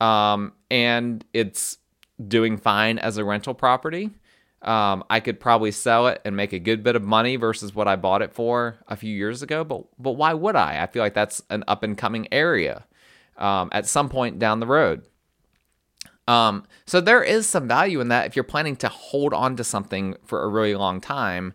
Um, 0.00 0.52
and 0.70 1.24
it's 1.32 1.78
doing 2.26 2.56
fine 2.56 2.98
as 2.98 3.16
a 3.16 3.24
rental 3.24 3.54
property. 3.54 4.10
Um, 4.62 5.02
I 5.08 5.20
could 5.20 5.40
probably 5.40 5.70
sell 5.70 6.06
it 6.08 6.20
and 6.24 6.36
make 6.36 6.52
a 6.52 6.58
good 6.58 6.82
bit 6.82 6.94
of 6.94 7.02
money 7.02 7.36
versus 7.36 7.74
what 7.74 7.88
I 7.88 7.96
bought 7.96 8.20
it 8.20 8.34
for 8.34 8.78
a 8.88 8.96
few 8.96 9.14
years 9.14 9.42
ago. 9.42 9.64
But 9.64 9.84
but 9.98 10.12
why 10.12 10.34
would 10.34 10.56
I? 10.56 10.82
I 10.82 10.86
feel 10.86 11.02
like 11.02 11.14
that's 11.14 11.42
an 11.50 11.64
up 11.66 11.82
and 11.82 11.96
coming 11.96 12.28
area 12.30 12.84
um, 13.38 13.70
at 13.72 13.86
some 13.86 14.08
point 14.08 14.38
down 14.38 14.60
the 14.60 14.66
road. 14.66 15.06
Um, 16.30 16.64
so 16.86 17.00
there 17.00 17.24
is 17.24 17.48
some 17.48 17.66
value 17.66 18.00
in 18.00 18.06
that 18.08 18.26
if 18.26 18.36
you're 18.36 18.44
planning 18.44 18.76
to 18.76 18.88
hold 18.88 19.34
on 19.34 19.56
to 19.56 19.64
something 19.64 20.14
for 20.24 20.44
a 20.44 20.48
really 20.48 20.76
long 20.76 21.00
time. 21.00 21.54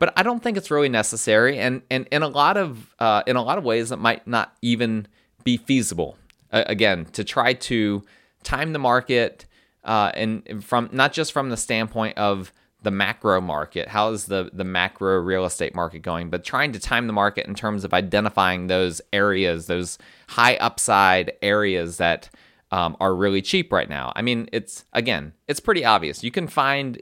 But 0.00 0.12
I 0.16 0.24
don't 0.24 0.42
think 0.42 0.56
it's 0.56 0.70
really 0.70 0.88
necessary, 0.88 1.58
and 1.58 1.82
and 1.90 2.08
in 2.10 2.22
a 2.22 2.28
lot 2.28 2.56
of 2.56 2.92
uh, 2.98 3.22
in 3.26 3.36
a 3.36 3.42
lot 3.42 3.56
of 3.56 3.64
ways, 3.64 3.92
it 3.92 3.98
might 3.98 4.26
not 4.26 4.56
even 4.62 5.06
be 5.44 5.58
feasible. 5.58 6.16
Uh, 6.50 6.64
again, 6.66 7.04
to 7.12 7.22
try 7.22 7.52
to 7.52 8.02
time 8.42 8.72
the 8.72 8.78
market, 8.80 9.46
uh, 9.84 10.10
and 10.14 10.64
from 10.64 10.88
not 10.90 11.12
just 11.12 11.32
from 11.32 11.50
the 11.50 11.56
standpoint 11.56 12.18
of 12.18 12.52
the 12.82 12.90
macro 12.90 13.40
market, 13.40 13.88
how 13.88 14.10
is 14.10 14.24
the 14.24 14.50
the 14.52 14.64
macro 14.64 15.20
real 15.20 15.44
estate 15.44 15.74
market 15.74 16.00
going, 16.00 16.30
but 16.30 16.42
trying 16.42 16.72
to 16.72 16.80
time 16.80 17.06
the 17.06 17.12
market 17.12 17.46
in 17.46 17.54
terms 17.54 17.84
of 17.84 17.94
identifying 17.94 18.66
those 18.66 19.00
areas, 19.12 19.66
those 19.66 19.98
high 20.28 20.56
upside 20.56 21.30
areas 21.42 21.98
that 21.98 22.30
um, 22.70 22.96
are 23.00 23.14
really 23.14 23.42
cheap 23.42 23.72
right 23.72 23.88
now. 23.88 24.12
I 24.14 24.22
mean, 24.22 24.48
it's 24.52 24.84
again, 24.92 25.32
it's 25.48 25.60
pretty 25.60 25.84
obvious. 25.84 26.22
You 26.22 26.30
can 26.30 26.46
find 26.46 27.00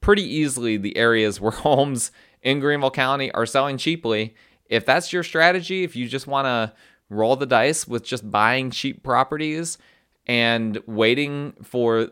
pretty 0.00 0.22
easily 0.22 0.76
the 0.76 0.96
areas 0.96 1.40
where 1.40 1.50
homes 1.66 2.10
in 2.42 2.60
Greenville 2.60 2.90
County 2.90 3.30
are 3.32 3.46
selling 3.46 3.78
cheaply. 3.78 4.34
If 4.66 4.84
that's 4.84 5.12
your 5.12 5.22
strategy, 5.22 5.82
if 5.82 5.96
you 5.96 6.08
just 6.08 6.26
want 6.26 6.46
to 6.46 6.72
roll 7.08 7.36
the 7.36 7.46
dice 7.46 7.88
with 7.88 8.04
just 8.04 8.30
buying 8.30 8.70
cheap 8.70 9.02
properties 9.02 9.78
and 10.26 10.78
waiting 10.86 11.54
for 11.62 12.08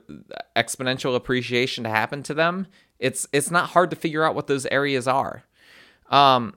exponential 0.56 1.14
appreciation 1.14 1.84
to 1.84 1.90
happen 1.90 2.22
to 2.24 2.34
them, 2.34 2.66
it's 2.98 3.28
it's 3.32 3.50
not 3.50 3.70
hard 3.70 3.90
to 3.90 3.96
figure 3.96 4.24
out 4.24 4.34
what 4.34 4.46
those 4.46 4.66
areas 4.66 5.06
are. 5.06 5.44
Um, 6.10 6.54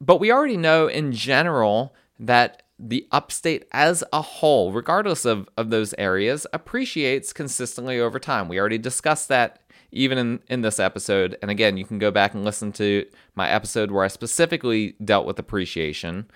but 0.00 0.20
we 0.20 0.30
already 0.30 0.56
know 0.56 0.86
in 0.86 1.12
general 1.12 1.94
that 2.20 2.62
the 2.82 3.06
upstate 3.12 3.64
as 3.70 4.02
a 4.12 4.20
whole, 4.20 4.72
regardless 4.72 5.24
of, 5.24 5.48
of 5.56 5.70
those 5.70 5.94
areas, 5.98 6.46
appreciates 6.52 7.32
consistently 7.32 8.00
over 8.00 8.18
time. 8.18 8.48
We 8.48 8.58
already 8.58 8.78
discussed 8.78 9.28
that 9.28 9.60
even 9.92 10.18
in, 10.18 10.40
in 10.48 10.62
this 10.62 10.80
episode. 10.80 11.38
And 11.42 11.50
again, 11.50 11.76
you 11.76 11.84
can 11.84 11.98
go 11.98 12.10
back 12.10 12.34
and 12.34 12.44
listen 12.44 12.72
to 12.72 13.06
my 13.34 13.48
episode 13.48 13.90
where 13.90 14.04
I 14.04 14.08
specifically 14.08 14.96
dealt 15.04 15.26
with 15.26 15.38
appreciation. 15.38 16.26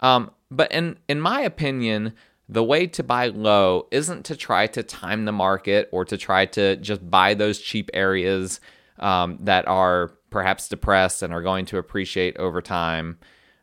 Um, 0.00 0.32
but 0.50 0.70
in, 0.72 0.98
in 1.08 1.20
my 1.20 1.40
opinion, 1.40 2.12
the 2.48 2.64
way 2.64 2.86
to 2.88 3.02
buy 3.02 3.28
low 3.28 3.86
isn't 3.90 4.24
to 4.26 4.36
try 4.36 4.66
to 4.68 4.82
time 4.82 5.24
the 5.24 5.32
market 5.32 5.88
or 5.92 6.04
to 6.04 6.18
try 6.18 6.46
to 6.46 6.76
just 6.76 7.08
buy 7.08 7.34
those 7.34 7.58
cheap 7.58 7.90
areas 7.94 8.60
um, 8.98 9.38
that 9.40 9.66
are 9.66 10.12
perhaps 10.30 10.68
depressed 10.68 11.22
and 11.22 11.32
are 11.32 11.42
going 11.42 11.64
to 11.66 11.78
appreciate 11.78 12.36
over 12.36 12.60
time. 12.60 13.18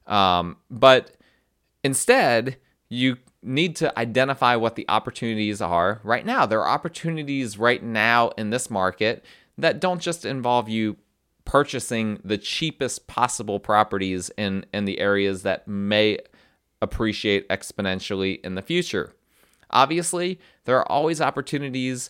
Um, 0.08 0.58
but 0.70 1.12
Instead, 1.84 2.58
you 2.90 3.18
need 3.42 3.76
to 3.76 3.98
identify 4.00 4.56
what 4.56 4.76
the 4.76 4.86
opportunities 4.88 5.62
are 5.62 6.00
right 6.04 6.26
now. 6.26 6.46
There 6.46 6.62
are 6.62 6.70
opportunities 6.70 7.58
right 7.58 7.84
now 7.84 8.30
in 8.38 8.50
this 8.50 8.70
market 8.70 9.26
that 9.58 9.80
don't 9.80 10.02
just 10.02 10.26
involve 10.26 10.70
you 10.70 10.98
purchasing 11.46 12.20
the 12.24 12.38
cheapest 12.38 13.08
possible 13.08 13.60
properties 13.60 14.32
in, 14.38 14.66
in 14.74 14.86
the 14.86 15.00
areas 15.00 15.44
that 15.44 15.68
may 15.68 16.20
appreciate 16.82 17.48
exponentially 17.50 18.40
in 18.46 18.56
the 18.56 18.62
future. 18.62 19.14
Obviously, 19.70 20.40
there 20.66 20.78
are 20.78 20.90
always 20.90 21.20
opportunities 21.20 22.10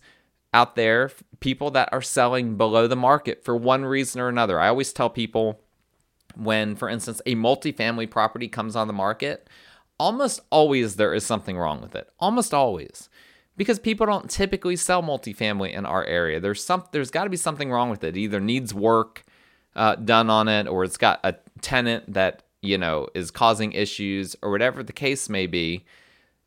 out 0.53 0.75
there, 0.75 1.09
people 1.39 1.71
that 1.71 1.89
are 1.91 2.01
selling 2.01 2.57
below 2.57 2.87
the 2.87 2.95
market 2.95 3.43
for 3.43 3.55
one 3.55 3.85
reason 3.85 4.21
or 4.21 4.29
another. 4.29 4.59
I 4.59 4.67
always 4.67 4.93
tell 4.93 5.09
people 5.09 5.62
when, 6.35 6.75
for 6.75 6.89
instance, 6.89 7.21
a 7.25 7.35
multifamily 7.35 8.09
property 8.09 8.47
comes 8.47 8.75
on 8.75 8.87
the 8.87 8.93
market, 8.93 9.47
almost 9.99 10.41
always 10.49 10.95
there 10.95 11.13
is 11.13 11.25
something 11.25 11.57
wrong 11.57 11.81
with 11.81 11.95
it. 11.95 12.09
Almost 12.19 12.53
always. 12.53 13.09
because 13.55 13.79
people 13.79 14.05
don't 14.05 14.29
typically 14.29 14.75
sell 14.75 15.03
multifamily 15.03 15.73
in 15.73 15.85
our 15.85 16.03
area. 16.05 16.39
There's 16.39 16.63
some 16.63 16.83
there's 16.91 17.11
got 17.11 17.25
to 17.25 17.29
be 17.29 17.37
something 17.37 17.71
wrong 17.71 17.89
with 17.89 18.03
it. 18.03 18.17
it 18.17 18.19
either 18.19 18.39
needs 18.39 18.73
work 18.73 19.23
uh, 19.75 19.95
done 19.95 20.29
on 20.29 20.47
it, 20.47 20.67
or 20.67 20.83
it's 20.83 20.97
got 20.97 21.19
a 21.23 21.35
tenant 21.61 22.13
that 22.13 22.43
you 22.61 22.77
know 22.77 23.07
is 23.13 23.31
causing 23.31 23.71
issues, 23.73 24.35
or 24.41 24.51
whatever 24.51 24.83
the 24.83 24.93
case 24.93 25.29
may 25.29 25.47
be. 25.47 25.85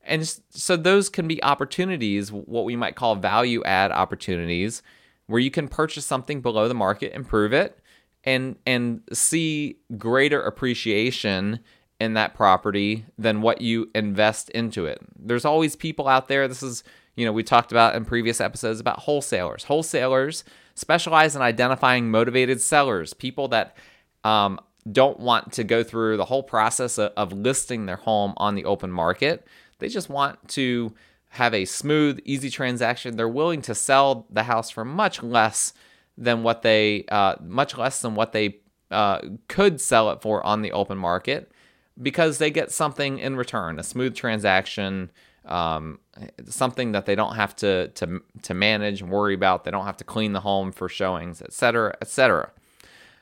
And 0.05 0.27
so 0.51 0.77
those 0.77 1.09
can 1.09 1.27
be 1.27 1.43
opportunities, 1.43 2.31
what 2.31 2.65
we 2.65 2.77
might 2.77 2.95
call 2.95 3.17
value 3.17 3.65
add 3.65 3.91
opportunities, 3.91 4.83
where 5.27 5.41
you 5.41 5.51
can 5.51 5.67
purchase 5.67 6.07
something 6.07 6.41
below 6.41 6.69
the 6.69 6.75
market, 6.75 7.13
improve 7.13 7.53
it, 7.53 7.81
and 8.27 8.57
and 8.67 9.01
see 9.13 9.79
greater 9.97 10.43
appreciation 10.43 11.61
in 11.99 12.15
that 12.15 12.35
property 12.35 13.07
than 13.17 13.41
what 13.41 13.63
you 13.63 13.89
invest 13.95 14.51
into 14.51 14.85
it. 14.85 15.01
There's 15.19 15.47
always 15.47 15.77
people 15.77 16.09
out 16.09 16.29
there. 16.29 16.47
This 16.47 16.63
is, 16.63 16.85
you 17.15 17.25
know, 17.25 17.33
we 17.33 17.43
talked 17.43 17.73
about 17.73 17.95
in 17.95 18.05
previous 18.05 18.41
episodes 18.41 18.81
about 18.81 18.99
wholesalers. 18.99 19.65
Wholesalers 19.65 20.45
specialize 20.75 21.35
in 21.35 21.41
identifying 21.41 22.11
motivated 22.11 22.61
sellers, 22.61 23.15
people 23.15 23.49
that 23.49 23.77
um, 24.25 24.61
don't 24.93 25.19
want 25.19 25.53
to 25.53 25.65
go 25.65 25.83
through 25.83 26.19
the 26.19 26.27
whole 26.27 26.43
process 26.43 26.99
of, 26.99 27.13
of 27.17 27.33
listing 27.33 27.87
their 27.87 27.97
home 27.97 28.35
on 28.37 28.55
the 28.55 28.67
open 28.67 28.91
market. 28.91 29.47
They 29.79 29.89
just 29.89 30.11
want 30.11 30.49
to 30.49 30.95
have 31.31 31.55
a 31.55 31.65
smooth, 31.65 32.21
easy 32.25 32.51
transaction. 32.51 33.17
They're 33.17 33.29
willing 33.29 33.63
to 33.63 33.75
sell 33.75 34.27
the 34.31 34.43
house 34.43 34.71
for 34.71 34.85
much 34.85 35.23
less 35.23 35.73
than 36.19 36.43
what 36.43 36.63
they, 36.63 37.05
uh, 37.09 37.37
much 37.43 37.77
less 37.77 38.01
than 38.01 38.15
what 38.15 38.33
they 38.33 38.59
uh, 38.91 39.21
could 39.49 39.81
sell 39.81 40.11
it 40.11 40.23
for 40.23 40.45
on 40.45 40.63
the 40.63 40.73
open 40.73 40.99
market, 40.99 41.53
because 42.01 42.39
they 42.39 42.51
get 42.51 42.71
something 42.71 43.19
in 43.19 43.37
return, 43.37 43.79
a 43.79 43.83
smooth 43.83 44.15
transaction, 44.15 45.11
um, 45.45 45.99
something 46.47 46.93
that 46.93 47.07
they 47.07 47.15
don't 47.15 47.37
have 47.37 47.55
to 47.57 47.89
to 47.89 48.21
to 48.43 48.55
manage 48.55 49.01
and 49.01 49.11
worry 49.11 49.35
about. 49.35 49.65
They 49.65 49.71
don't 49.71 49.87
have 49.87 49.97
to 49.99 50.05
clean 50.05 50.33
the 50.33 50.41
home 50.41 50.73
for 50.73 50.89
showings, 50.89 51.41
et 51.41 51.49
etc., 51.49 51.97
etc. 52.01 52.51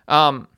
Um, 0.08 0.48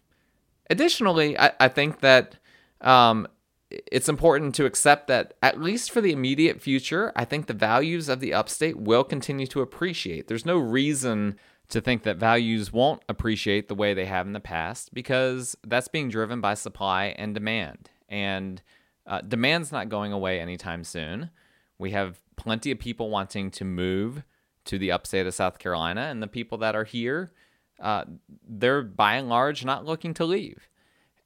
additionally, 0.70 1.38
I, 1.38 1.52
I 1.58 1.68
think 1.68 2.00
that 2.00 2.36
um, 2.80 3.26
it's 3.70 4.08
important 4.08 4.54
to 4.56 4.64
accept 4.64 5.08
that, 5.08 5.34
at 5.42 5.60
least 5.60 5.90
for 5.90 6.00
the 6.00 6.12
immediate 6.12 6.60
future, 6.60 7.12
I 7.16 7.24
think 7.24 7.46
the 7.46 7.54
values 7.54 8.08
of 8.08 8.20
the 8.20 8.32
upstate 8.32 8.76
will 8.76 9.04
continue 9.04 9.46
to 9.48 9.60
appreciate. 9.60 10.28
There's 10.28 10.46
no 10.46 10.58
reason 10.58 11.36
to 11.68 11.80
think 11.80 12.04
that 12.04 12.16
values 12.16 12.72
won't 12.72 13.02
appreciate 13.08 13.68
the 13.68 13.74
way 13.74 13.92
they 13.94 14.06
have 14.06 14.26
in 14.26 14.32
the 14.32 14.40
past 14.40 14.94
because 14.94 15.56
that's 15.66 15.88
being 15.88 16.08
driven 16.08 16.40
by 16.40 16.54
supply 16.54 17.06
and 17.18 17.34
demand. 17.34 17.90
And 18.08 18.62
uh, 19.06 19.20
demand's 19.20 19.72
not 19.72 19.88
going 19.88 20.12
away 20.12 20.40
anytime 20.40 20.84
soon. 20.84 21.30
We 21.78 21.90
have 21.90 22.20
plenty 22.36 22.70
of 22.70 22.78
people 22.78 23.10
wanting 23.10 23.50
to 23.52 23.64
move 23.64 24.22
to 24.66 24.78
the 24.78 24.92
upstate 24.92 25.26
of 25.26 25.34
South 25.34 25.58
Carolina, 25.58 26.02
and 26.02 26.22
the 26.22 26.26
people 26.26 26.58
that 26.58 26.74
are 26.74 26.84
here, 26.84 27.32
uh, 27.80 28.04
they're 28.48 28.82
by 28.82 29.14
and 29.14 29.28
large 29.28 29.64
not 29.64 29.84
looking 29.84 30.12
to 30.14 30.24
leave. 30.24 30.68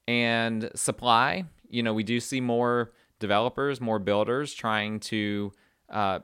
And 0.07 0.69
supply, 0.75 1.45
you 1.67 1.81
know, 1.81 1.93
we 1.93 2.03
do 2.03 2.19
see 2.19 2.39
more 2.39 2.91
developers, 3.19 3.81
more 3.81 3.99
builders 3.99 4.53
trying 4.53 4.99
to 4.99 5.51
uh, 5.89 6.19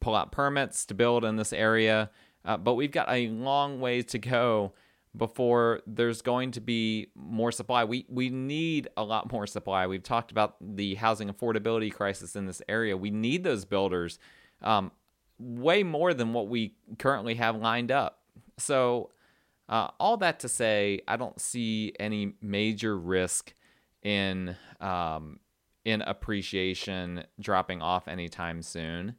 pull 0.00 0.14
out 0.14 0.32
permits 0.32 0.84
to 0.86 0.94
build 0.94 1.24
in 1.24 1.36
this 1.36 1.52
area. 1.52 2.10
Uh, 2.44 2.56
but 2.56 2.74
we've 2.74 2.90
got 2.90 3.08
a 3.10 3.28
long 3.28 3.80
way 3.80 4.02
to 4.02 4.18
go 4.18 4.72
before 5.16 5.80
there's 5.86 6.22
going 6.22 6.50
to 6.52 6.60
be 6.60 7.08
more 7.14 7.52
supply. 7.52 7.84
We 7.84 8.06
we 8.08 8.30
need 8.30 8.88
a 8.96 9.04
lot 9.04 9.30
more 9.30 9.46
supply. 9.46 9.86
We've 9.86 10.02
talked 10.02 10.30
about 10.30 10.56
the 10.60 10.94
housing 10.94 11.28
affordability 11.28 11.92
crisis 11.92 12.34
in 12.34 12.46
this 12.46 12.62
area. 12.68 12.96
We 12.96 13.10
need 13.10 13.44
those 13.44 13.64
builders 13.64 14.18
um, 14.62 14.90
way 15.38 15.82
more 15.82 16.14
than 16.14 16.32
what 16.32 16.48
we 16.48 16.74
currently 16.98 17.34
have 17.34 17.56
lined 17.56 17.90
up. 17.90 18.20
So 18.58 19.10
uh, 19.68 19.88
all 20.00 20.16
that 20.18 20.40
to 20.40 20.48
say, 20.48 21.00
I 21.06 21.16
don't 21.16 21.40
see 21.40 21.92
any 22.00 22.34
major 22.40 22.98
risk 22.98 23.54
in 24.02 24.56
um, 24.80 25.40
in 25.84 26.00
appreciation 26.02 27.24
dropping 27.40 27.82
off 27.82 28.08
anytime 28.08 28.62
soon. 28.62 29.14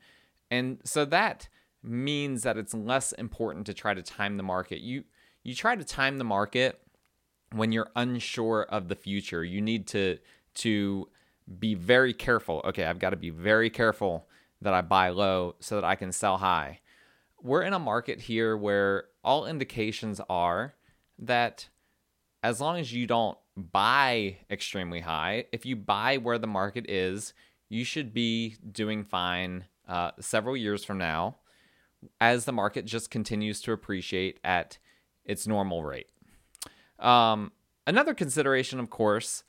And 0.49 0.79
so 0.83 1.05
that 1.05 1.49
means 1.83 2.43
that 2.43 2.57
it's 2.57 2.73
less 2.73 3.11
important 3.13 3.65
to 3.65 3.73
try 3.73 3.93
to 3.93 4.01
time 4.01 4.37
the 4.37 4.43
market. 4.43 4.79
You 4.79 5.03
you 5.43 5.53
try 5.53 5.75
to 5.75 5.83
time 5.83 6.17
the 6.17 6.23
market 6.23 6.79
when 7.51 7.71
you're 7.71 7.91
unsure 7.95 8.63
of 8.63 8.87
the 8.87 8.95
future. 8.95 9.43
You 9.43 9.61
need 9.61 9.87
to 9.87 10.17
to 10.55 11.09
be 11.59 11.75
very 11.75 12.13
careful. 12.13 12.61
Okay, 12.65 12.85
I've 12.85 12.99
got 12.99 13.09
to 13.09 13.17
be 13.17 13.29
very 13.29 13.69
careful 13.69 14.27
that 14.61 14.73
I 14.73 14.81
buy 14.81 15.09
low 15.09 15.55
so 15.59 15.75
that 15.75 15.83
I 15.83 15.95
can 15.95 16.11
sell 16.11 16.37
high. 16.37 16.79
We're 17.41 17.63
in 17.63 17.73
a 17.73 17.79
market 17.79 18.21
here 18.21 18.55
where 18.55 19.05
all 19.23 19.45
indications 19.45 20.21
are 20.29 20.75
that 21.19 21.67
as 22.41 22.61
long 22.61 22.79
as 22.79 22.93
you 22.93 23.05
don't 23.05 23.37
buy 23.57 24.37
extremely 24.49 25.01
high, 25.01 25.45
if 25.51 25.65
you 25.65 25.75
buy 25.75 26.17
where 26.17 26.37
the 26.37 26.47
market 26.47 26.89
is, 26.89 27.33
you 27.67 27.83
should 27.83 28.13
be 28.13 28.55
doing 28.71 29.03
fine 29.03 29.65
uh, 29.87 30.11
several 30.19 30.55
years 30.55 30.85
from 30.85 30.97
now 30.97 31.35
as 32.19 32.45
the 32.45 32.51
market 32.51 32.85
just 32.85 33.09
continues 33.09 33.61
to 33.61 33.71
appreciate 33.71 34.39
at 34.43 34.77
its 35.25 35.47
normal 35.47 35.83
rate. 35.83 36.09
Um, 36.99 37.51
another 37.87 38.13
consideration, 38.13 38.79
of 38.79 38.89
course, 38.89 39.43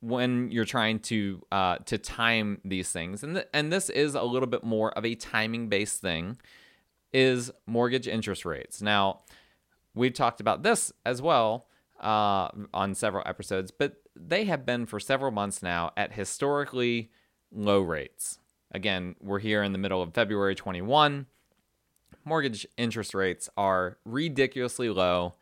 when 0.00 0.50
you're 0.50 0.64
trying 0.64 0.98
to 0.98 1.42
uh, 1.52 1.76
to 1.86 1.96
time 1.96 2.60
these 2.64 2.90
things, 2.90 3.22
and 3.22 3.36
th- 3.36 3.48
and 3.54 3.72
this 3.72 3.88
is 3.88 4.14
a 4.14 4.22
little 4.22 4.48
bit 4.48 4.64
more 4.64 4.90
of 4.92 5.04
a 5.04 5.14
timing 5.14 5.68
based 5.68 6.00
thing, 6.00 6.38
is 7.12 7.52
mortgage 7.66 8.08
interest 8.08 8.44
rates. 8.44 8.82
Now, 8.82 9.20
we've 9.94 10.14
talked 10.14 10.40
about 10.40 10.62
this 10.62 10.92
as 11.06 11.22
well 11.22 11.68
uh, 12.00 12.48
on 12.74 12.94
several 12.94 13.22
episodes, 13.26 13.70
but 13.70 14.02
they 14.16 14.44
have 14.44 14.66
been 14.66 14.86
for 14.86 14.98
several 14.98 15.30
months 15.30 15.62
now 15.62 15.92
at 15.96 16.12
historically 16.12 17.10
low 17.52 17.80
rates. 17.80 18.38
Again, 18.72 19.14
we're 19.20 19.38
here 19.38 19.62
in 19.62 19.72
the 19.72 19.78
middle 19.78 20.02
of 20.02 20.14
February 20.14 20.54
21. 20.54 21.26
Mortgage 22.24 22.66
interest 22.76 23.14
rates 23.14 23.48
are 23.56 23.98
ridiculously 24.04 24.88
low, 24.88 25.34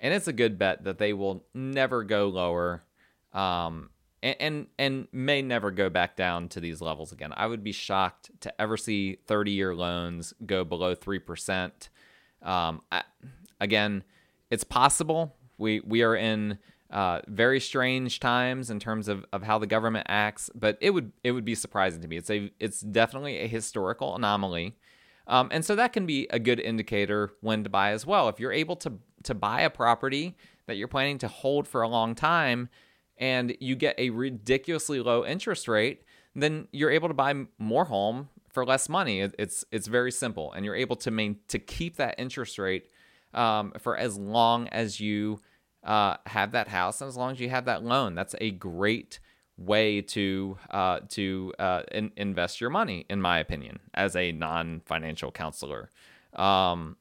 and 0.00 0.14
it's 0.14 0.28
a 0.28 0.32
good 0.32 0.58
bet 0.58 0.84
that 0.84 0.98
they 0.98 1.12
will 1.12 1.44
never 1.54 2.04
go 2.04 2.28
lower. 2.28 2.84
Um, 3.32 3.90
and, 4.22 4.36
and, 4.40 4.66
and 4.78 5.08
may 5.12 5.42
never 5.42 5.70
go 5.70 5.88
back 5.88 6.16
down 6.16 6.48
to 6.48 6.60
these 6.60 6.80
levels 6.80 7.12
again. 7.12 7.32
I 7.36 7.46
would 7.46 7.62
be 7.62 7.72
shocked 7.72 8.30
to 8.40 8.60
ever 8.60 8.76
see 8.76 9.18
30 9.26 9.52
year 9.52 9.74
loans 9.74 10.34
go 10.44 10.64
below 10.64 10.94
3%. 10.94 11.88
Um, 12.42 12.82
I, 12.90 13.02
again, 13.60 14.02
it's 14.50 14.64
possible. 14.64 15.34
We 15.58 15.80
we 15.80 16.02
are 16.02 16.14
in 16.14 16.58
uh, 16.90 17.20
very 17.26 17.60
strange 17.60 18.20
times 18.20 18.70
in 18.70 18.80
terms 18.80 19.08
of, 19.08 19.24
of 19.32 19.42
how 19.42 19.58
the 19.58 19.66
government 19.66 20.06
acts, 20.08 20.50
but 20.54 20.78
it 20.80 20.90
would 20.90 21.12
it 21.22 21.32
would 21.32 21.44
be 21.44 21.54
surprising 21.54 22.00
to 22.02 22.08
me. 22.08 22.16
It's 22.16 22.30
a 22.30 22.50
it's 22.58 22.80
definitely 22.80 23.38
a 23.38 23.46
historical 23.46 24.16
anomaly, 24.16 24.76
um, 25.28 25.48
and 25.52 25.64
so 25.64 25.76
that 25.76 25.92
can 25.92 26.06
be 26.06 26.26
a 26.30 26.38
good 26.38 26.58
indicator 26.58 27.30
when 27.40 27.62
to 27.64 27.70
buy 27.70 27.92
as 27.92 28.04
well. 28.04 28.28
If 28.28 28.40
you're 28.40 28.52
able 28.52 28.76
to 28.76 28.94
to 29.24 29.34
buy 29.34 29.60
a 29.62 29.70
property 29.70 30.36
that 30.66 30.76
you're 30.76 30.88
planning 30.88 31.18
to 31.18 31.28
hold 31.28 31.66
for 31.66 31.82
a 31.82 31.88
long 31.88 32.14
time, 32.14 32.68
and 33.18 33.56
you 33.60 33.76
get 33.76 33.98
a 33.98 34.10
ridiculously 34.10 35.00
low 35.00 35.24
interest 35.24 35.68
rate, 35.68 36.02
then 36.34 36.68
you're 36.72 36.90
able 36.90 37.08
to 37.08 37.14
buy 37.14 37.34
more 37.58 37.84
home 37.84 38.28
for 38.48 38.64
less 38.64 38.88
money. 38.88 39.20
It's 39.20 39.64
it's 39.70 39.86
very 39.86 40.12
simple, 40.12 40.52
and 40.52 40.64
you're 40.64 40.74
able 40.74 40.96
to 40.96 41.10
main 41.10 41.36
to 41.48 41.58
keep 41.58 41.96
that 41.96 42.14
interest 42.18 42.58
rate 42.58 42.88
um, 43.34 43.72
for 43.78 43.96
as 43.96 44.16
long 44.16 44.68
as 44.68 45.00
you 45.00 45.40
uh, 45.84 46.16
have 46.26 46.52
that 46.52 46.68
house 46.68 47.00
and 47.00 47.08
as 47.08 47.16
long 47.16 47.32
as 47.32 47.40
you 47.40 47.50
have 47.50 47.66
that 47.66 47.84
loan. 47.84 48.14
That's 48.14 48.34
a 48.40 48.50
great 48.50 49.20
way 49.58 50.00
to 50.00 50.56
uh, 50.70 51.00
to 51.08 51.52
uh, 51.58 51.82
in- 51.92 52.12
invest 52.16 52.60
your 52.60 52.70
money, 52.70 53.04
in 53.10 53.20
my 53.20 53.38
opinion, 53.38 53.80
as 53.92 54.16
a 54.16 54.32
non-financial 54.32 55.32
counselor. 55.32 55.90
Um, 56.34 56.96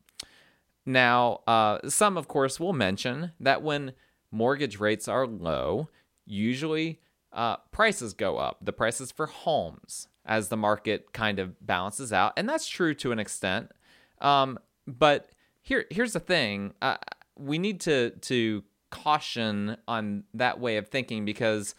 now, 0.86 1.42
uh, 1.48 1.80
some, 1.90 2.18
of 2.18 2.28
course, 2.28 2.60
will 2.60 2.74
mention 2.74 3.32
that 3.40 3.62
when 3.62 3.94
mortgage 4.32 4.80
rates 4.80 5.08
are 5.08 5.28
low, 5.28 5.90
usually 6.26 7.02
uh, 7.34 7.58
prices 7.72 8.14
go 8.14 8.38
up. 8.38 8.58
The 8.62 8.74
prices 8.74 9.12
for 9.12 9.28
homes 9.28 10.08
as 10.26 10.50
the 10.50 10.58
market 10.58 11.14
kind 11.14 11.40
of 11.40 11.66
balances 11.66 12.12
out, 12.12 12.34
and 12.38 12.50
that's 12.50 12.68
true 12.68 12.94
to 12.96 13.12
an 13.12 13.20
extent. 13.20 13.72
Um, 14.20 14.58
but 14.88 15.30
here 15.62 15.86
here's 15.90 16.14
the 16.14 16.20
thing 16.20 16.74
uh, 16.82 16.98
we 17.38 17.58
need 17.58 17.82
to 17.82 18.12
to 18.12 18.64
caution 18.90 19.78
on 19.88 20.24
that 20.34 20.60
way 20.60 20.78
of 20.78 20.88
thinking 20.88 21.26
because 21.26 21.76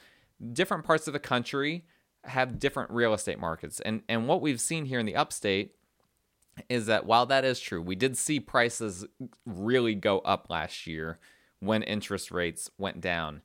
different 0.53 0.85
parts 0.85 1.07
of 1.07 1.13
the 1.13 1.19
country 1.19 1.85
have 2.25 2.59
different 2.59 2.91
real 2.91 3.15
estate 3.15 3.39
markets 3.39 3.81
and 3.81 4.03
and 4.09 4.27
what 4.27 4.41
we've 4.41 4.61
seen 4.61 4.85
here 4.85 4.99
in 4.99 5.07
the 5.07 5.17
upstate 5.17 5.75
is 6.69 6.87
that 6.87 7.07
while 7.07 7.27
that 7.27 7.45
is 7.45 7.61
true 7.61 7.81
we 7.81 7.95
did 7.95 8.17
see 8.17 8.41
prices 8.41 9.07
really 9.47 9.95
go 9.95 10.19
up 10.21 10.47
last 10.51 10.87
year 10.87 11.19
when 11.61 11.83
interest 11.83 12.31
rates 12.31 12.71
went 12.79 13.01
down 13.01 13.41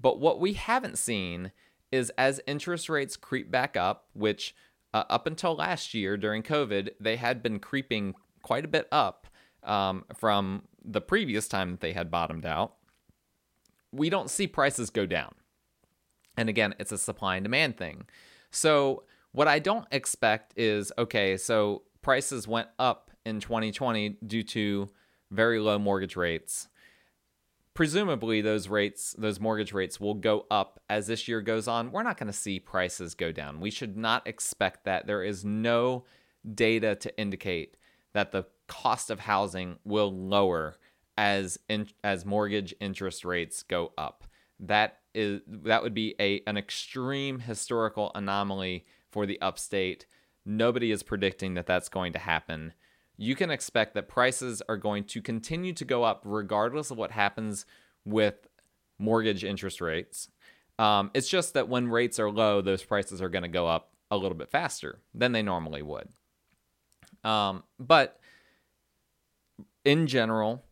but 0.00 0.20
what 0.20 0.40
we 0.40 0.54
haven't 0.54 0.98
seen 0.98 1.52
is 1.90 2.10
as 2.18 2.40
interest 2.46 2.88
rates 2.88 3.16
creep 3.16 3.50
back 3.50 3.76
up 3.76 4.06
which 4.12 4.54
uh, 4.94 5.04
up 5.08 5.26
until 5.26 5.54
last 5.54 5.94
year 5.94 6.16
during 6.16 6.42
COVID, 6.42 6.90
they 7.00 7.16
had 7.16 7.42
been 7.42 7.58
creeping 7.58 8.14
quite 8.42 8.64
a 8.64 8.68
bit 8.68 8.88
up 8.92 9.26
um, 9.62 10.04
from 10.14 10.62
the 10.84 11.00
previous 11.00 11.48
time 11.48 11.72
that 11.72 11.80
they 11.80 11.92
had 11.92 12.10
bottomed 12.10 12.44
out. 12.44 12.74
We 13.92 14.10
don't 14.10 14.30
see 14.30 14.46
prices 14.46 14.90
go 14.90 15.06
down. 15.06 15.34
And 16.36 16.48
again, 16.48 16.74
it's 16.78 16.92
a 16.92 16.98
supply 16.98 17.36
and 17.36 17.44
demand 17.44 17.76
thing. 17.76 18.06
So, 18.50 19.04
what 19.32 19.48
I 19.48 19.58
don't 19.58 19.86
expect 19.90 20.52
is 20.56 20.92
okay, 20.98 21.38
so 21.38 21.82
prices 22.02 22.46
went 22.46 22.68
up 22.78 23.10
in 23.24 23.40
2020 23.40 24.18
due 24.26 24.42
to 24.42 24.90
very 25.30 25.58
low 25.58 25.78
mortgage 25.78 26.16
rates. 26.16 26.68
Presumably, 27.74 28.42
those 28.42 28.68
rates, 28.68 29.14
those 29.16 29.40
mortgage 29.40 29.72
rates 29.72 29.98
will 29.98 30.14
go 30.14 30.44
up 30.50 30.80
as 30.90 31.06
this 31.06 31.26
year 31.26 31.40
goes 31.40 31.66
on. 31.66 31.90
We're 31.90 32.02
not 32.02 32.18
going 32.18 32.26
to 32.26 32.32
see 32.32 32.60
prices 32.60 33.14
go 33.14 33.32
down. 33.32 33.60
We 33.60 33.70
should 33.70 33.96
not 33.96 34.26
expect 34.26 34.84
that. 34.84 35.06
There 35.06 35.22
is 35.22 35.42
no 35.44 36.04
data 36.54 36.94
to 36.96 37.18
indicate 37.18 37.78
that 38.12 38.32
the 38.32 38.44
cost 38.66 39.10
of 39.10 39.20
housing 39.20 39.78
will 39.84 40.12
lower 40.12 40.76
as 41.16 41.58
in, 41.68 41.88
as 42.04 42.26
mortgage 42.26 42.74
interest 42.80 43.24
rates 43.24 43.62
go 43.62 43.92
up. 43.96 44.24
That 44.60 44.98
is 45.14 45.40
that 45.46 45.82
would 45.82 45.94
be 45.94 46.14
a 46.20 46.42
an 46.46 46.56
extreme 46.56 47.40
historical 47.40 48.12
anomaly 48.14 48.86
for 49.10 49.26
the 49.26 49.40
upstate. 49.40 50.06
Nobody 50.44 50.90
is 50.90 51.02
predicting 51.02 51.54
that 51.54 51.66
that's 51.66 51.88
going 51.88 52.12
to 52.14 52.18
happen 52.18 52.72
you 53.16 53.36
can 53.36 53.50
expect 53.50 53.94
that 53.94 54.08
prices 54.08 54.62
are 54.68 54.76
going 54.76 55.04
to 55.04 55.22
continue 55.22 55.72
to 55.74 55.84
go 55.84 56.02
up 56.02 56.22
regardless 56.24 56.90
of 56.90 56.98
what 56.98 57.12
happens 57.12 57.66
with 58.04 58.48
mortgage 58.98 59.44
interest 59.44 59.80
rates. 59.80 60.28
Um, 60.78 61.10
it's 61.14 61.28
just 61.28 61.54
that 61.54 61.68
when 61.68 61.88
rates 61.88 62.18
are 62.18 62.30
low, 62.30 62.60
those 62.60 62.82
prices 62.82 63.20
are 63.20 63.28
going 63.28 63.42
to 63.42 63.48
go 63.48 63.68
up 63.68 63.92
a 64.10 64.16
little 64.16 64.36
bit 64.36 64.50
faster 64.50 64.98
than 65.14 65.32
they 65.32 65.42
normally 65.42 65.82
would. 65.82 66.08
Um, 67.22 67.62
but 67.78 68.18
in 69.84 70.06
general, 70.06 70.64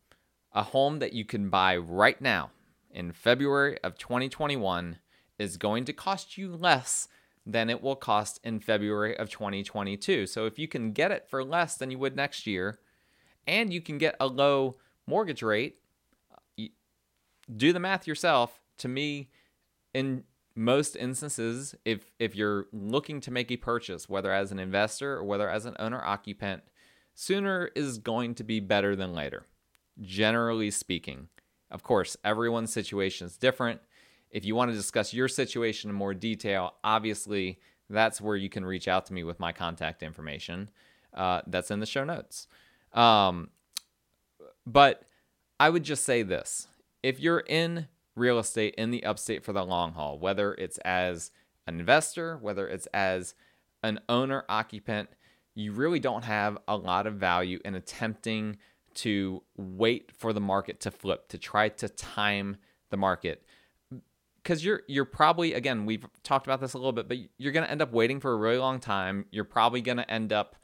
a 0.52 0.62
home 0.62 0.98
that 0.98 1.12
you 1.12 1.24
can 1.24 1.50
buy 1.50 1.76
right 1.76 2.20
now 2.20 2.50
in 2.90 3.12
February 3.12 3.78
of 3.82 3.98
2021 3.98 4.98
is 5.38 5.56
going 5.56 5.84
to 5.84 5.92
cost 5.92 6.36
you 6.36 6.54
less 6.54 7.08
than 7.46 7.70
it 7.70 7.82
will 7.82 7.96
cost 7.96 8.38
in 8.44 8.60
February 8.60 9.16
of 9.16 9.30
2022. 9.30 10.26
So 10.26 10.46
if 10.46 10.58
you 10.58 10.68
can 10.68 10.92
get 10.92 11.10
it 11.10 11.26
for 11.28 11.42
less 11.42 11.76
than 11.76 11.90
you 11.90 11.98
would 11.98 12.16
next 12.16 12.46
year, 12.46 12.78
and 13.46 13.72
you 13.72 13.80
can 13.80 13.98
get 13.98 14.16
a 14.20 14.26
low 14.26 14.76
mortgage 15.06 15.42
rate, 15.42 15.78
do 17.56 17.72
the 17.72 17.80
math 17.80 18.06
yourself. 18.06 18.60
To 18.78 18.88
me, 18.88 19.30
in 19.92 20.24
most 20.54 20.96
instances, 20.96 21.74
if 21.84 22.12
if 22.18 22.34
you're 22.34 22.66
looking 22.72 23.20
to 23.22 23.30
make 23.30 23.50
a 23.50 23.56
purchase, 23.56 24.08
whether 24.08 24.32
as 24.32 24.52
an 24.52 24.58
investor 24.58 25.16
or 25.16 25.24
whether 25.24 25.48
as 25.48 25.66
an 25.66 25.76
owner 25.78 26.02
occupant, 26.04 26.62
sooner 27.14 27.70
is 27.74 27.98
going 27.98 28.34
to 28.36 28.44
be 28.44 28.60
better 28.60 28.94
than 28.94 29.14
later. 29.14 29.46
Generally 30.00 30.70
speaking. 30.72 31.28
Of 31.70 31.82
course, 31.82 32.16
everyone's 32.24 32.72
situation 32.72 33.26
is 33.26 33.36
different. 33.36 33.80
If 34.30 34.44
you 34.44 34.54
want 34.54 34.70
to 34.70 34.76
discuss 34.76 35.12
your 35.12 35.28
situation 35.28 35.90
in 35.90 35.96
more 35.96 36.14
detail, 36.14 36.74
obviously 36.84 37.58
that's 37.88 38.20
where 38.20 38.36
you 38.36 38.48
can 38.48 38.64
reach 38.64 38.88
out 38.88 39.06
to 39.06 39.12
me 39.12 39.24
with 39.24 39.40
my 39.40 39.52
contact 39.52 40.02
information. 40.02 40.70
Uh, 41.12 41.42
that's 41.46 41.70
in 41.70 41.80
the 41.80 41.86
show 41.86 42.04
notes. 42.04 42.46
Um, 42.92 43.50
but 44.66 45.02
I 45.58 45.70
would 45.70 45.82
just 45.82 46.04
say 46.04 46.22
this 46.22 46.68
if 47.02 47.18
you're 47.18 47.40
in 47.40 47.88
real 48.14 48.38
estate 48.38 48.74
in 48.76 48.90
the 48.90 49.04
upstate 49.04 49.44
for 49.44 49.52
the 49.52 49.64
long 49.64 49.92
haul, 49.92 50.18
whether 50.18 50.54
it's 50.54 50.78
as 50.78 51.30
an 51.66 51.80
investor, 51.80 52.36
whether 52.38 52.68
it's 52.68 52.86
as 52.86 53.34
an 53.82 54.00
owner 54.08 54.44
occupant, 54.48 55.08
you 55.54 55.72
really 55.72 55.98
don't 55.98 56.24
have 56.24 56.58
a 56.68 56.76
lot 56.76 57.06
of 57.06 57.14
value 57.14 57.58
in 57.64 57.74
attempting 57.74 58.56
to 58.94 59.42
wait 59.56 60.10
for 60.16 60.32
the 60.32 60.40
market 60.40 60.80
to 60.80 60.90
flip, 60.90 61.28
to 61.28 61.38
try 61.38 61.68
to 61.68 61.88
time 61.88 62.56
the 62.90 62.96
market 62.96 63.44
because 64.42 64.64
you're 64.64 64.82
you're 64.88 65.04
probably 65.04 65.54
again 65.54 65.86
we've 65.86 66.04
talked 66.22 66.46
about 66.46 66.60
this 66.60 66.74
a 66.74 66.78
little 66.78 66.92
bit, 66.92 67.08
but 67.08 67.18
you're 67.38 67.52
going 67.52 67.64
to 67.64 67.70
end 67.70 67.82
up 67.82 67.92
waiting 67.92 68.20
for 68.20 68.32
a 68.32 68.36
really 68.36 68.58
long 68.58 68.80
time. 68.80 69.26
You're 69.30 69.44
probably 69.44 69.80
going 69.80 69.98
to 69.98 70.10
end 70.10 70.32
up 70.32 70.56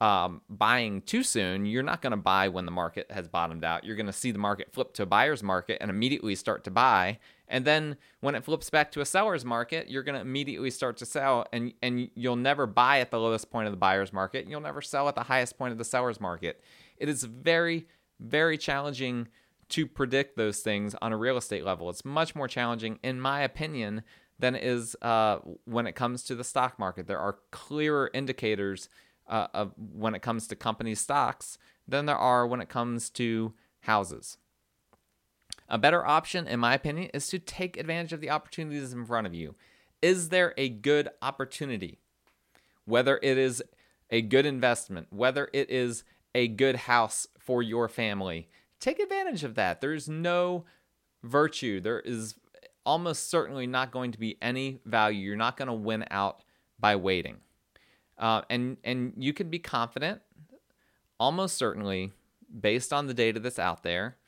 um, 0.00 0.42
buying 0.48 1.00
too 1.02 1.22
soon. 1.22 1.64
You're 1.64 1.82
not 1.82 2.02
going 2.02 2.10
to 2.10 2.18
buy 2.18 2.48
when 2.48 2.66
the 2.66 2.70
market 2.70 3.10
has 3.10 3.28
bottomed 3.28 3.64
out. 3.64 3.84
You're 3.84 3.96
going 3.96 4.06
to 4.06 4.12
see 4.12 4.30
the 4.30 4.38
market 4.38 4.72
flip 4.72 4.92
to 4.94 5.02
a 5.02 5.06
buyer's 5.06 5.42
market 5.42 5.78
and 5.80 5.90
immediately 5.90 6.34
start 6.34 6.64
to 6.64 6.70
buy. 6.70 7.18
And 7.48 7.64
then 7.64 7.96
when 8.20 8.34
it 8.34 8.44
flips 8.44 8.68
back 8.68 8.92
to 8.92 9.00
a 9.00 9.06
seller's 9.06 9.44
market, 9.44 9.88
you're 9.88 10.02
going 10.02 10.16
to 10.16 10.20
immediately 10.20 10.70
start 10.70 10.96
to 10.98 11.06
sell, 11.06 11.46
and 11.52 11.72
and 11.82 12.10
you'll 12.14 12.36
never 12.36 12.66
buy 12.66 13.00
at 13.00 13.10
the 13.10 13.20
lowest 13.20 13.50
point 13.50 13.66
of 13.66 13.72
the 13.72 13.78
buyer's 13.78 14.12
market. 14.12 14.46
You'll 14.48 14.60
never 14.60 14.82
sell 14.82 15.08
at 15.08 15.14
the 15.14 15.22
highest 15.22 15.56
point 15.56 15.72
of 15.72 15.78
the 15.78 15.84
seller's 15.84 16.20
market. 16.20 16.62
It 16.98 17.08
is 17.08 17.24
very 17.24 17.86
very 18.20 18.56
challenging 18.58 19.28
to 19.68 19.86
predict 19.86 20.36
those 20.36 20.60
things 20.60 20.94
on 21.02 21.12
a 21.12 21.16
real 21.16 21.36
estate 21.36 21.64
level. 21.64 21.90
It's 21.90 22.04
much 22.04 22.34
more 22.34 22.48
challenging, 22.48 22.98
in 23.02 23.20
my 23.20 23.42
opinion, 23.42 24.02
than 24.38 24.54
it 24.54 24.62
is 24.62 24.94
uh, 25.02 25.38
when 25.64 25.86
it 25.86 25.94
comes 25.94 26.22
to 26.24 26.34
the 26.34 26.44
stock 26.44 26.78
market. 26.78 27.06
There 27.06 27.18
are 27.18 27.38
clearer 27.50 28.10
indicators 28.14 28.88
uh, 29.26 29.48
of 29.52 29.72
when 29.76 30.14
it 30.14 30.22
comes 30.22 30.46
to 30.48 30.56
company 30.56 30.94
stocks 30.94 31.58
than 31.88 32.06
there 32.06 32.16
are 32.16 32.46
when 32.46 32.60
it 32.60 32.68
comes 32.68 33.10
to 33.10 33.54
houses. 33.80 34.38
A 35.68 35.78
better 35.78 36.06
option, 36.06 36.46
in 36.46 36.60
my 36.60 36.74
opinion, 36.74 37.10
is 37.12 37.26
to 37.28 37.40
take 37.40 37.76
advantage 37.76 38.12
of 38.12 38.20
the 38.20 38.30
opportunities 38.30 38.92
in 38.92 39.04
front 39.04 39.26
of 39.26 39.34
you. 39.34 39.56
Is 40.00 40.28
there 40.28 40.54
a 40.56 40.68
good 40.68 41.08
opportunity? 41.22 41.98
Whether 42.84 43.18
it 43.20 43.36
is 43.36 43.64
a 44.10 44.22
good 44.22 44.46
investment, 44.46 45.08
whether 45.10 45.48
it 45.52 45.68
is 45.70 46.04
a 46.36 46.48
good 46.48 46.76
house 46.76 47.26
for 47.38 47.62
your 47.62 47.88
family, 47.88 48.46
take 48.78 49.00
advantage 49.00 49.42
of 49.42 49.54
that. 49.54 49.80
There's 49.80 50.06
no 50.06 50.66
virtue. 51.24 51.80
There 51.80 52.00
is 52.00 52.34
almost 52.84 53.30
certainly 53.30 53.66
not 53.66 53.90
going 53.90 54.12
to 54.12 54.18
be 54.18 54.36
any 54.42 54.80
value. 54.84 55.20
You're 55.20 55.36
not 55.36 55.56
going 55.56 55.68
to 55.68 55.74
win 55.74 56.04
out 56.10 56.42
by 56.78 56.94
waiting. 56.96 57.38
Uh, 58.18 58.42
and 58.50 58.76
and 58.84 59.14
you 59.16 59.32
can 59.32 59.48
be 59.48 59.58
confident, 59.58 60.20
almost 61.18 61.56
certainly, 61.56 62.12
based 62.60 62.92
on 62.92 63.06
the 63.06 63.14
data 63.14 63.40
that's 63.40 63.58
out 63.58 63.82
there, 63.82 64.18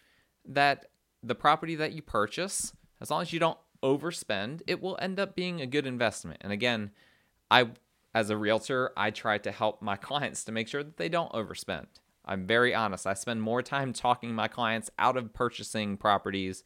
that 0.46 0.86
the 1.22 1.34
property 1.34 1.74
that 1.74 1.92
you 1.92 2.00
purchase, 2.00 2.72
as 3.02 3.10
long 3.10 3.20
as 3.20 3.34
you 3.34 3.38
don't 3.38 3.58
overspend, 3.82 4.62
it 4.66 4.80
will 4.80 4.98
end 5.00 5.20
up 5.20 5.36
being 5.36 5.60
a 5.60 5.66
good 5.66 5.86
investment. 5.86 6.38
And 6.40 6.52
again, 6.52 6.90
I 7.50 7.68
as 8.14 8.30
a 8.30 8.36
realtor, 8.36 8.92
I 8.96 9.10
try 9.10 9.38
to 9.38 9.52
help 9.52 9.82
my 9.82 9.96
clients 9.96 10.44
to 10.44 10.52
make 10.52 10.68
sure 10.68 10.82
that 10.82 10.96
they 10.96 11.08
don't 11.08 11.32
overspend. 11.32 11.86
I'm 12.24 12.46
very 12.46 12.74
honest. 12.74 13.06
I 13.06 13.14
spend 13.14 13.42
more 13.42 13.62
time 13.62 13.92
talking 13.92 14.34
my 14.34 14.48
clients 14.48 14.90
out 14.98 15.16
of 15.16 15.32
purchasing 15.32 15.96
properties 15.96 16.62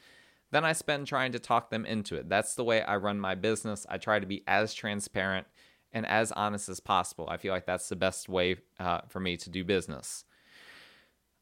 than 0.50 0.64
I 0.64 0.72
spend 0.72 1.06
trying 1.06 1.32
to 1.32 1.38
talk 1.38 1.70
them 1.70 1.86
into 1.86 2.16
it. 2.16 2.28
That's 2.28 2.54
the 2.54 2.64
way 2.64 2.82
I 2.82 2.96
run 2.96 3.18
my 3.18 3.34
business. 3.34 3.86
I 3.88 3.98
try 3.98 4.18
to 4.18 4.26
be 4.26 4.42
as 4.46 4.74
transparent 4.74 5.46
and 5.92 6.06
as 6.06 6.32
honest 6.32 6.68
as 6.68 6.80
possible. 6.80 7.28
I 7.30 7.36
feel 7.36 7.52
like 7.52 7.66
that's 7.66 7.88
the 7.88 7.96
best 7.96 8.28
way 8.28 8.56
uh, 8.78 9.02
for 9.08 9.20
me 9.20 9.36
to 9.38 9.50
do 9.50 9.64
business. 9.64 10.24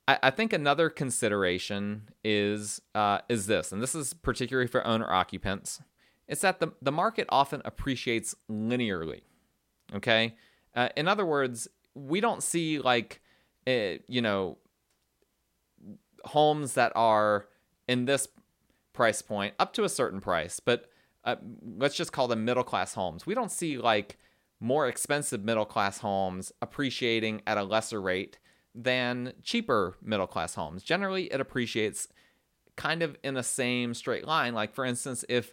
I, 0.06 0.18
I 0.24 0.30
think 0.30 0.52
another 0.52 0.90
consideration 0.90 2.10
is 2.24 2.80
uh, 2.94 3.20
is 3.28 3.46
this, 3.46 3.72
and 3.72 3.82
this 3.82 3.94
is 3.94 4.12
particularly 4.12 4.68
for 4.68 4.86
owner 4.86 5.10
occupants. 5.10 5.80
It's 6.28 6.42
that 6.42 6.60
the, 6.60 6.72
the 6.80 6.92
market 6.92 7.26
often 7.30 7.62
appreciates 7.64 8.34
linearly. 8.50 9.22
Okay, 9.94 10.34
uh, 10.74 10.88
in 10.96 11.08
other 11.08 11.26
words, 11.26 11.68
we 11.94 12.20
don't 12.20 12.42
see 12.42 12.78
like 12.78 13.20
uh, 13.66 13.94
you 14.08 14.22
know, 14.22 14.58
homes 16.24 16.74
that 16.74 16.92
are 16.94 17.46
in 17.88 18.04
this 18.04 18.28
price 18.92 19.22
point 19.22 19.54
up 19.58 19.72
to 19.74 19.84
a 19.84 19.88
certain 19.88 20.20
price, 20.20 20.60
but 20.60 20.86
uh, 21.24 21.36
let's 21.76 21.96
just 21.96 22.12
call 22.12 22.28
them 22.28 22.44
middle 22.44 22.64
class 22.64 22.94
homes. 22.94 23.26
We 23.26 23.34
don't 23.34 23.50
see 23.50 23.78
like 23.78 24.18
more 24.60 24.88
expensive 24.88 25.44
middle 25.44 25.64
class 25.64 25.98
homes 25.98 26.52
appreciating 26.62 27.42
at 27.46 27.58
a 27.58 27.62
lesser 27.62 28.00
rate 28.00 28.38
than 28.74 29.32
cheaper 29.42 29.96
middle 30.02 30.26
class 30.26 30.54
homes. 30.54 30.82
Generally, 30.82 31.32
it 31.32 31.40
appreciates 31.40 32.08
kind 32.76 33.02
of 33.02 33.16
in 33.22 33.34
the 33.34 33.42
same 33.42 33.94
straight 33.94 34.26
line. 34.26 34.54
Like, 34.54 34.74
for 34.74 34.84
instance, 34.84 35.24
if 35.28 35.52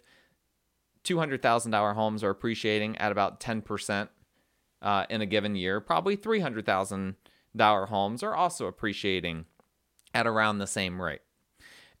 $200,000 1.04 1.94
homes 1.94 2.22
are 2.22 2.30
appreciating 2.30 2.96
at 2.98 3.12
about 3.12 3.40
10% 3.40 4.08
uh, 4.82 5.06
in 5.10 5.20
a 5.20 5.26
given 5.26 5.56
year, 5.56 5.80
probably 5.80 6.16
300,000 6.16 7.16
dollar 7.56 7.86
homes 7.86 8.22
are 8.22 8.34
also 8.34 8.66
appreciating 8.66 9.44
at 10.14 10.26
around 10.26 10.58
the 10.58 10.66
same 10.66 11.00
rate. 11.00 11.20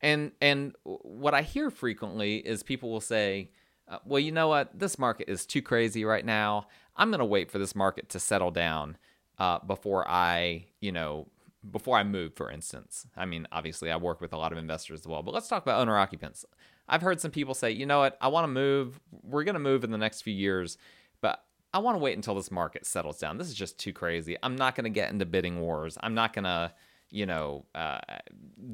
And 0.00 0.32
and 0.40 0.74
what 0.84 1.34
I 1.34 1.42
hear 1.42 1.70
frequently 1.70 2.36
is 2.36 2.62
people 2.62 2.90
will 2.90 3.00
say, 3.00 3.50
uh, 3.88 3.98
"Well, 4.04 4.20
you 4.20 4.30
know 4.30 4.48
what? 4.48 4.78
This 4.78 4.98
market 4.98 5.28
is 5.28 5.44
too 5.44 5.60
crazy 5.60 6.04
right 6.04 6.24
now. 6.24 6.68
I'm 6.96 7.10
going 7.10 7.18
to 7.18 7.24
wait 7.24 7.50
for 7.50 7.58
this 7.58 7.74
market 7.74 8.08
to 8.10 8.20
settle 8.20 8.52
down 8.52 8.96
uh, 9.38 9.58
before 9.58 10.08
I, 10.08 10.66
you 10.80 10.92
know, 10.92 11.26
before 11.68 11.98
I 11.98 12.04
move." 12.04 12.34
For 12.36 12.48
instance, 12.48 13.08
I 13.16 13.26
mean, 13.26 13.48
obviously, 13.50 13.90
I 13.90 13.96
work 13.96 14.20
with 14.20 14.32
a 14.32 14.36
lot 14.36 14.52
of 14.52 14.58
investors 14.58 15.00
as 15.00 15.06
well, 15.08 15.24
but 15.24 15.34
let's 15.34 15.48
talk 15.48 15.64
about 15.64 15.80
owner 15.80 15.98
occupants. 15.98 16.44
I've 16.88 17.02
heard 17.02 17.20
some 17.20 17.32
people 17.32 17.54
say, 17.54 17.72
"You 17.72 17.84
know 17.84 17.98
what? 17.98 18.16
I 18.20 18.28
want 18.28 18.44
to 18.44 18.48
move. 18.48 19.00
We're 19.10 19.44
going 19.44 19.54
to 19.54 19.58
move 19.60 19.82
in 19.82 19.90
the 19.90 19.98
next 19.98 20.22
few 20.22 20.34
years, 20.34 20.78
but 21.20 21.42
I 21.72 21.78
want 21.80 21.96
to 21.96 21.98
wait 21.98 22.16
until 22.16 22.34
this 22.34 22.50
market 22.50 22.86
settles 22.86 23.18
down. 23.18 23.36
This 23.36 23.48
is 23.48 23.54
just 23.54 23.78
too 23.78 23.92
crazy. 23.92 24.36
I'm 24.42 24.56
not 24.56 24.74
going 24.74 24.84
to 24.84 24.90
get 24.90 25.12
into 25.12 25.26
bidding 25.26 25.60
wars. 25.60 25.98
I'm 26.00 26.14
not 26.14 26.32
going 26.32 26.44
to, 26.44 26.72
you 27.10 27.26
know, 27.26 27.66
uh, 27.74 28.00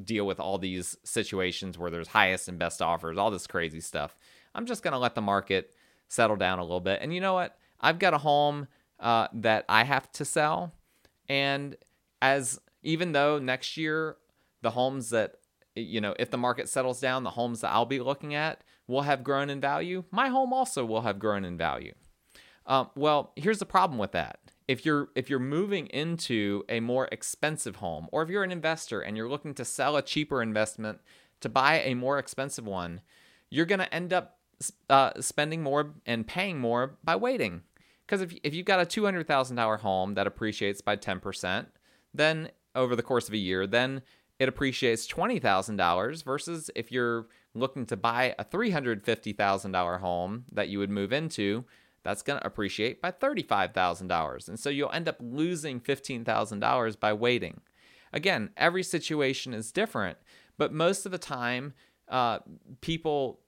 deal 0.03 0.25
with 0.25 0.39
all 0.39 0.57
these 0.57 0.97
situations 1.03 1.77
where 1.77 1.91
there's 1.91 2.07
highest 2.07 2.47
and 2.47 2.57
best 2.57 2.81
offers, 2.81 3.17
all 3.17 3.31
this 3.31 3.47
crazy 3.47 3.81
stuff. 3.81 4.15
I'm 4.53 4.65
just 4.65 4.81
going 4.81 4.93
to 4.93 4.97
let 4.97 5.15
the 5.15 5.21
market 5.21 5.73
settle 6.07 6.37
down 6.37 6.59
a 6.59 6.63
little 6.63 6.79
bit. 6.79 6.99
And 7.01 7.13
you 7.13 7.19
know 7.19 7.33
what? 7.33 7.57
I've 7.81 7.99
got 7.99 8.13
a 8.13 8.17
home 8.17 8.67
uh, 8.99 9.27
that 9.33 9.65
I 9.67 9.83
have 9.83 10.11
to 10.13 10.25
sell. 10.25 10.73
And 11.27 11.75
as 12.21 12.59
even 12.81 13.11
though 13.11 13.39
next 13.39 13.75
year, 13.75 14.15
the 14.61 14.71
homes 14.71 15.09
that, 15.09 15.35
you 15.75 15.99
know, 15.99 16.15
if 16.17 16.31
the 16.31 16.37
market 16.37 16.69
settles 16.69 17.01
down, 17.01 17.23
the 17.23 17.31
homes 17.31 17.61
that 17.61 17.71
I'll 17.71 17.85
be 17.85 17.99
looking 17.99 18.33
at 18.33 18.61
will 18.87 19.01
have 19.01 19.23
grown 19.23 19.49
in 19.49 19.59
value, 19.59 20.05
my 20.11 20.29
home 20.29 20.53
also 20.53 20.85
will 20.85 21.01
have 21.01 21.19
grown 21.19 21.43
in 21.43 21.57
value. 21.57 21.93
Um, 22.67 22.89
well, 22.95 23.31
here's 23.35 23.59
the 23.59 23.65
problem 23.65 23.99
with 23.99 24.11
that. 24.13 24.39
If 24.67 24.85
you're 24.85 25.09
if 25.15 25.29
you're 25.29 25.39
moving 25.39 25.87
into 25.87 26.63
a 26.67 26.79
more 26.79 27.07
expensive 27.11 27.75
home, 27.77 28.07
or 28.11 28.23
if 28.23 28.29
you're 28.29 28.43
an 28.43 28.51
investor 28.51 29.01
and 29.01 29.15
you're 29.15 29.29
looking 29.29 29.53
to 29.55 29.65
sell 29.65 29.95
a 29.95 30.01
cheaper 30.01 30.41
investment 30.41 30.99
to 31.41 31.49
buy 31.49 31.81
a 31.81 31.93
more 31.93 32.17
expensive 32.17 32.65
one, 32.65 33.01
you're 33.51 33.67
going 33.67 33.79
to 33.79 33.93
end 33.93 34.11
up 34.11 34.39
uh, 34.89 35.11
spending 35.19 35.61
more 35.61 35.93
and 36.07 36.25
paying 36.25 36.59
more 36.59 36.97
by 37.03 37.15
waiting. 37.15 37.61
Because 38.05 38.21
if 38.21 38.35
if 38.43 38.55
you've 38.55 38.65
got 38.65 38.79
a 38.79 38.85
two 38.85 39.05
hundred 39.05 39.27
thousand 39.27 39.55
dollar 39.55 39.77
home 39.77 40.15
that 40.15 40.25
appreciates 40.25 40.81
by 40.81 40.95
ten 40.95 41.19
percent, 41.19 41.67
then 42.13 42.49
over 42.73 42.95
the 42.95 43.03
course 43.03 43.27
of 43.27 43.33
a 43.35 43.37
year, 43.37 43.67
then 43.67 44.01
it 44.39 44.49
appreciates 44.49 45.05
twenty 45.05 45.37
thousand 45.37 45.75
dollars. 45.75 46.23
Versus 46.23 46.71
if 46.75 46.91
you're 46.91 47.27
looking 47.53 47.85
to 47.85 47.95
buy 47.95 48.33
a 48.39 48.43
three 48.43 48.71
hundred 48.71 49.03
fifty 49.03 49.33
thousand 49.33 49.73
dollar 49.73 49.99
home 49.99 50.45
that 50.51 50.69
you 50.69 50.79
would 50.79 50.89
move 50.89 51.13
into, 51.13 51.65
that's 52.05 52.21
going 52.21 52.39
to 52.39 52.45
appreciate 52.45 53.01
by 53.01 53.11
$35,000. 53.11 54.47
And 54.47 54.59
so 54.59 54.69
you'll 54.69 54.91
end 54.91 55.09
up 55.09 55.17
losing 55.19 55.81
$15,000 55.81 56.99
by 56.99 57.11
waiting. 57.11 57.61
Again, 58.13 58.51
every 58.55 58.83
situation 58.83 59.55
is 59.55 59.71
different, 59.71 60.19
but 60.55 60.71
most 60.71 61.07
of 61.07 61.11
the 61.11 61.17
time, 61.17 61.73
uh, 62.07 62.39
people 62.79 63.39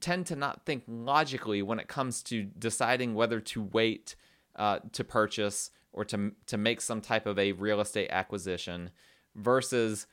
tend 0.00 0.24
to 0.26 0.34
not 0.34 0.64
think 0.64 0.82
logically 0.88 1.60
when 1.60 1.78
it 1.78 1.88
comes 1.88 2.22
to 2.22 2.44
deciding 2.58 3.14
whether 3.14 3.38
to 3.38 3.62
wait 3.62 4.16
uh, 4.56 4.78
to 4.92 5.04
purchase 5.04 5.70
or 5.92 6.02
to, 6.06 6.32
to 6.46 6.56
make 6.56 6.80
some 6.80 7.02
type 7.02 7.26
of 7.26 7.38
a 7.38 7.52
real 7.52 7.82
estate 7.82 8.08
acquisition 8.10 8.90
versus 9.34 10.06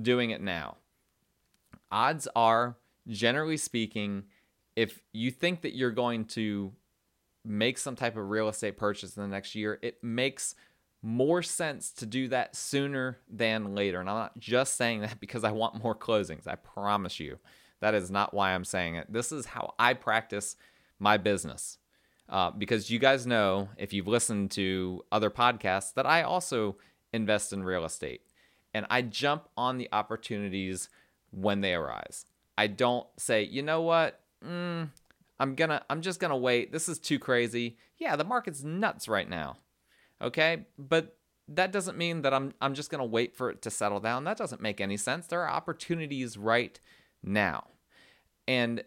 doing 0.00 0.28
it 0.28 0.42
now. 0.42 0.76
Odds 1.90 2.28
are, 2.36 2.76
generally 3.08 3.56
speaking, 3.56 4.24
if 4.76 5.00
you 5.14 5.30
think 5.30 5.62
that 5.62 5.74
you're 5.74 5.90
going 5.90 6.26
to 6.26 6.72
make 7.46 7.78
some 7.78 7.96
type 7.96 8.16
of 8.16 8.28
real 8.28 8.48
estate 8.48 8.76
purchase 8.76 9.16
in 9.16 9.22
the 9.22 9.28
next 9.28 9.54
year, 9.54 9.78
it 9.82 10.02
makes 10.02 10.54
more 11.02 11.42
sense 11.42 11.92
to 11.92 12.06
do 12.06 12.28
that 12.28 12.56
sooner 12.56 13.18
than 13.28 13.74
later. 13.74 14.00
And 14.00 14.10
I'm 14.10 14.16
not 14.16 14.38
just 14.38 14.76
saying 14.76 15.00
that 15.02 15.20
because 15.20 15.44
I 15.44 15.52
want 15.52 15.82
more 15.82 15.94
closings. 15.94 16.46
I 16.46 16.56
promise 16.56 17.20
you, 17.20 17.38
that 17.80 17.94
is 17.94 18.10
not 18.10 18.34
why 18.34 18.52
I'm 18.52 18.64
saying 18.64 18.96
it. 18.96 19.12
This 19.12 19.32
is 19.32 19.46
how 19.46 19.74
I 19.78 19.94
practice 19.94 20.56
my 20.98 21.16
business. 21.16 21.78
Uh, 22.28 22.50
because 22.50 22.90
you 22.90 22.98
guys 22.98 23.26
know, 23.26 23.68
if 23.76 23.92
you've 23.92 24.08
listened 24.08 24.50
to 24.50 25.04
other 25.12 25.30
podcasts, 25.30 25.94
that 25.94 26.06
I 26.06 26.22
also 26.22 26.76
invest 27.12 27.52
in 27.52 27.62
real 27.62 27.84
estate 27.84 28.22
and 28.74 28.84
I 28.90 29.00
jump 29.00 29.48
on 29.56 29.78
the 29.78 29.88
opportunities 29.90 30.90
when 31.30 31.62
they 31.62 31.72
arise. 31.72 32.26
I 32.58 32.66
don't 32.66 33.06
say, 33.16 33.42
you 33.42 33.62
know 33.62 33.80
what? 33.80 34.20
Mm, 34.44 34.90
I'm 35.38 35.54
gonna 35.54 35.82
I'm 35.90 36.00
just 36.00 36.20
gonna 36.20 36.36
wait. 36.36 36.72
This 36.72 36.88
is 36.88 36.98
too 36.98 37.18
crazy. 37.18 37.76
Yeah, 37.98 38.16
the 38.16 38.24
market's 38.24 38.62
nuts 38.62 39.08
right 39.08 39.28
now. 39.28 39.58
Okay? 40.20 40.66
But 40.78 41.16
that 41.48 41.72
doesn't 41.72 41.98
mean 41.98 42.22
that 42.22 42.34
I'm 42.34 42.54
I'm 42.60 42.74
just 42.74 42.90
gonna 42.90 43.04
wait 43.04 43.36
for 43.36 43.50
it 43.50 43.62
to 43.62 43.70
settle 43.70 44.00
down. 44.00 44.24
That 44.24 44.38
doesn't 44.38 44.62
make 44.62 44.80
any 44.80 44.96
sense. 44.96 45.26
There 45.26 45.42
are 45.42 45.50
opportunities 45.50 46.36
right 46.36 46.78
now. 47.22 47.68
And 48.48 48.84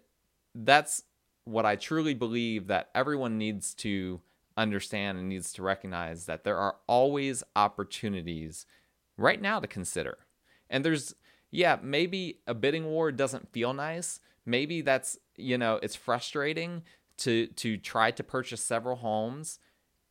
that's 0.55 1.03
what 1.45 1.65
I 1.65 1.75
truly 1.75 2.13
believe 2.13 2.67
that 2.67 2.89
everyone 2.95 3.37
needs 3.37 3.73
to 3.75 4.21
understand 4.57 5.17
and 5.17 5.29
needs 5.29 5.53
to 5.53 5.63
recognize 5.63 6.25
that 6.25 6.43
there 6.43 6.57
are 6.57 6.75
always 6.87 7.43
opportunities 7.55 8.65
right 9.17 9.41
now 9.41 9.59
to 9.59 9.67
consider. 9.67 10.17
And 10.69 10.83
there's 10.83 11.15
yeah, 11.51 11.77
maybe 11.81 12.39
a 12.45 12.53
bidding 12.53 12.85
war 12.85 13.11
doesn't 13.11 13.51
feel 13.51 13.73
nice. 13.73 14.19
Maybe 14.49 14.81
that's 14.81 15.17
you 15.35 15.57
know 15.57 15.79
it's 15.81 15.95
frustrating 15.95 16.83
to 17.17 17.47
to 17.47 17.77
try 17.77 18.11
to 18.11 18.23
purchase 18.23 18.63
several 18.63 18.97
homes 18.97 19.59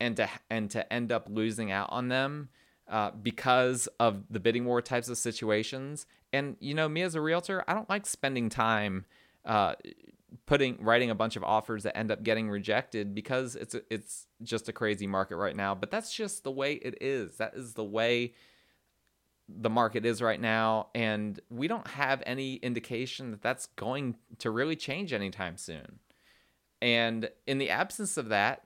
and 0.00 0.16
to 0.16 0.28
and 0.48 0.70
to 0.70 0.90
end 0.92 1.10
up 1.10 1.26
losing 1.28 1.70
out 1.72 1.88
on 1.90 2.08
them 2.08 2.48
uh, 2.88 3.10
because 3.10 3.88
of 3.98 4.24
the 4.30 4.40
bidding 4.40 4.64
war 4.64 4.80
types 4.80 5.08
of 5.08 5.18
situations. 5.18 6.06
And 6.32 6.56
you 6.60 6.74
know, 6.74 6.88
me 6.88 7.02
as 7.02 7.14
a 7.14 7.20
realtor, 7.20 7.64
I 7.66 7.74
don't 7.74 7.88
like 7.88 8.06
spending 8.06 8.48
time 8.48 9.06
uh, 9.44 9.74
putting 10.46 10.82
writing 10.82 11.10
a 11.10 11.14
bunch 11.14 11.36
of 11.36 11.44
offers 11.44 11.82
that 11.82 11.96
end 11.96 12.10
up 12.10 12.22
getting 12.22 12.48
rejected 12.48 13.14
because 13.14 13.56
it's 13.56 13.74
it's 13.90 14.26
just 14.42 14.68
a 14.68 14.72
crazy 14.72 15.06
market 15.06 15.36
right 15.36 15.56
now. 15.56 15.74
But 15.74 15.90
that's 15.90 16.14
just 16.14 16.44
the 16.44 16.50
way 16.50 16.74
it 16.74 16.98
is. 17.00 17.36
That 17.36 17.54
is 17.54 17.74
the 17.74 17.84
way 17.84 18.34
the 19.48 19.70
market 19.70 20.04
is 20.04 20.20
right 20.20 20.40
now, 20.40 20.88
and 20.94 21.40
we 21.50 21.68
don't 21.68 21.86
have 21.88 22.22
any 22.26 22.56
indication 22.56 23.30
that 23.30 23.42
that's 23.42 23.66
going 23.76 24.16
to 24.38 24.50
really 24.50 24.76
change 24.76 25.12
anytime 25.12 25.56
soon. 25.56 26.00
And 26.82 27.30
in 27.46 27.58
the 27.58 27.70
absence 27.70 28.16
of 28.16 28.28
that, 28.28 28.62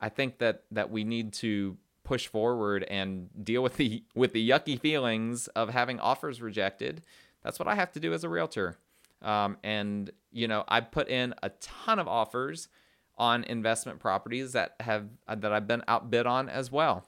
I 0.00 0.08
think 0.08 0.38
that 0.38 0.64
that 0.72 0.90
we 0.90 1.04
need 1.04 1.32
to 1.34 1.76
push 2.04 2.26
forward 2.26 2.84
and 2.84 3.28
deal 3.42 3.62
with 3.62 3.76
the 3.76 4.02
with 4.14 4.32
the 4.32 4.48
yucky 4.48 4.78
feelings 4.78 5.46
of 5.48 5.70
having 5.70 6.00
offers 6.00 6.42
rejected. 6.42 7.02
That's 7.42 7.58
what 7.58 7.68
I 7.68 7.74
have 7.74 7.92
to 7.92 8.00
do 8.00 8.12
as 8.12 8.24
a 8.24 8.28
realtor. 8.28 8.76
Um, 9.22 9.56
and 9.62 10.10
you 10.32 10.48
know, 10.48 10.64
I 10.68 10.80
put 10.80 11.08
in 11.08 11.34
a 11.42 11.50
ton 11.60 11.98
of 11.98 12.08
offers 12.08 12.68
on 13.16 13.44
investment 13.44 13.98
properties 13.98 14.52
that 14.52 14.74
have 14.80 15.08
that 15.28 15.52
I've 15.52 15.66
been 15.66 15.82
outbid 15.86 16.26
on 16.26 16.48
as 16.48 16.72
well. 16.72 17.06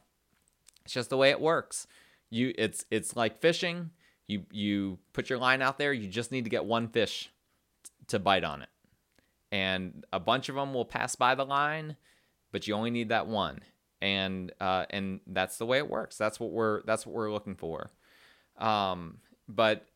It's 0.85 0.95
just 0.95 1.11
the 1.11 1.17
way 1.17 1.31
it 1.31 1.41
works 1.41 1.87
you 2.31 2.55
it's 2.57 2.85
it's 2.91 3.17
like 3.17 3.41
fishing. 3.41 3.91
You 4.27 4.45
you 4.51 4.99
put 5.13 5.29
your 5.29 5.39
line 5.39 5.61
out 5.61 5.79
there, 5.79 5.93
you 5.93 6.09
just 6.09 6.33
need 6.33 6.45
to 6.45 6.51
get 6.51 6.65
one 6.65 6.89
fish 6.89 7.31
to 8.09 8.19
bite 8.19 8.45
on 8.45 8.63
it. 8.63 8.69
And 9.53 10.05
a 10.13 10.21
bunch 10.21 10.49
of 10.49 10.55
them 10.55 10.73
will 10.73 10.85
pass 10.85 11.17
by 11.17 11.35
the 11.35 11.45
line, 11.45 11.97
but 12.53 12.69
you 12.69 12.75
only 12.75 12.91
need 12.91 13.09
that 13.09 13.27
one. 13.27 13.61
And 14.01 14.53
uh, 14.61 14.87
and 14.91 15.21
that's 15.27 15.59
the 15.59 15.67
way 15.67 15.79
it 15.79 15.91
works. 15.91 16.17
That's 16.17 16.39
what 16.39 16.53
we're 16.53 16.83
that's 16.85 17.05
what 17.05 17.15
we're 17.15 17.33
looking 17.33 17.57
for. 17.57 17.91
Um, 18.59 19.19
but 19.49 19.87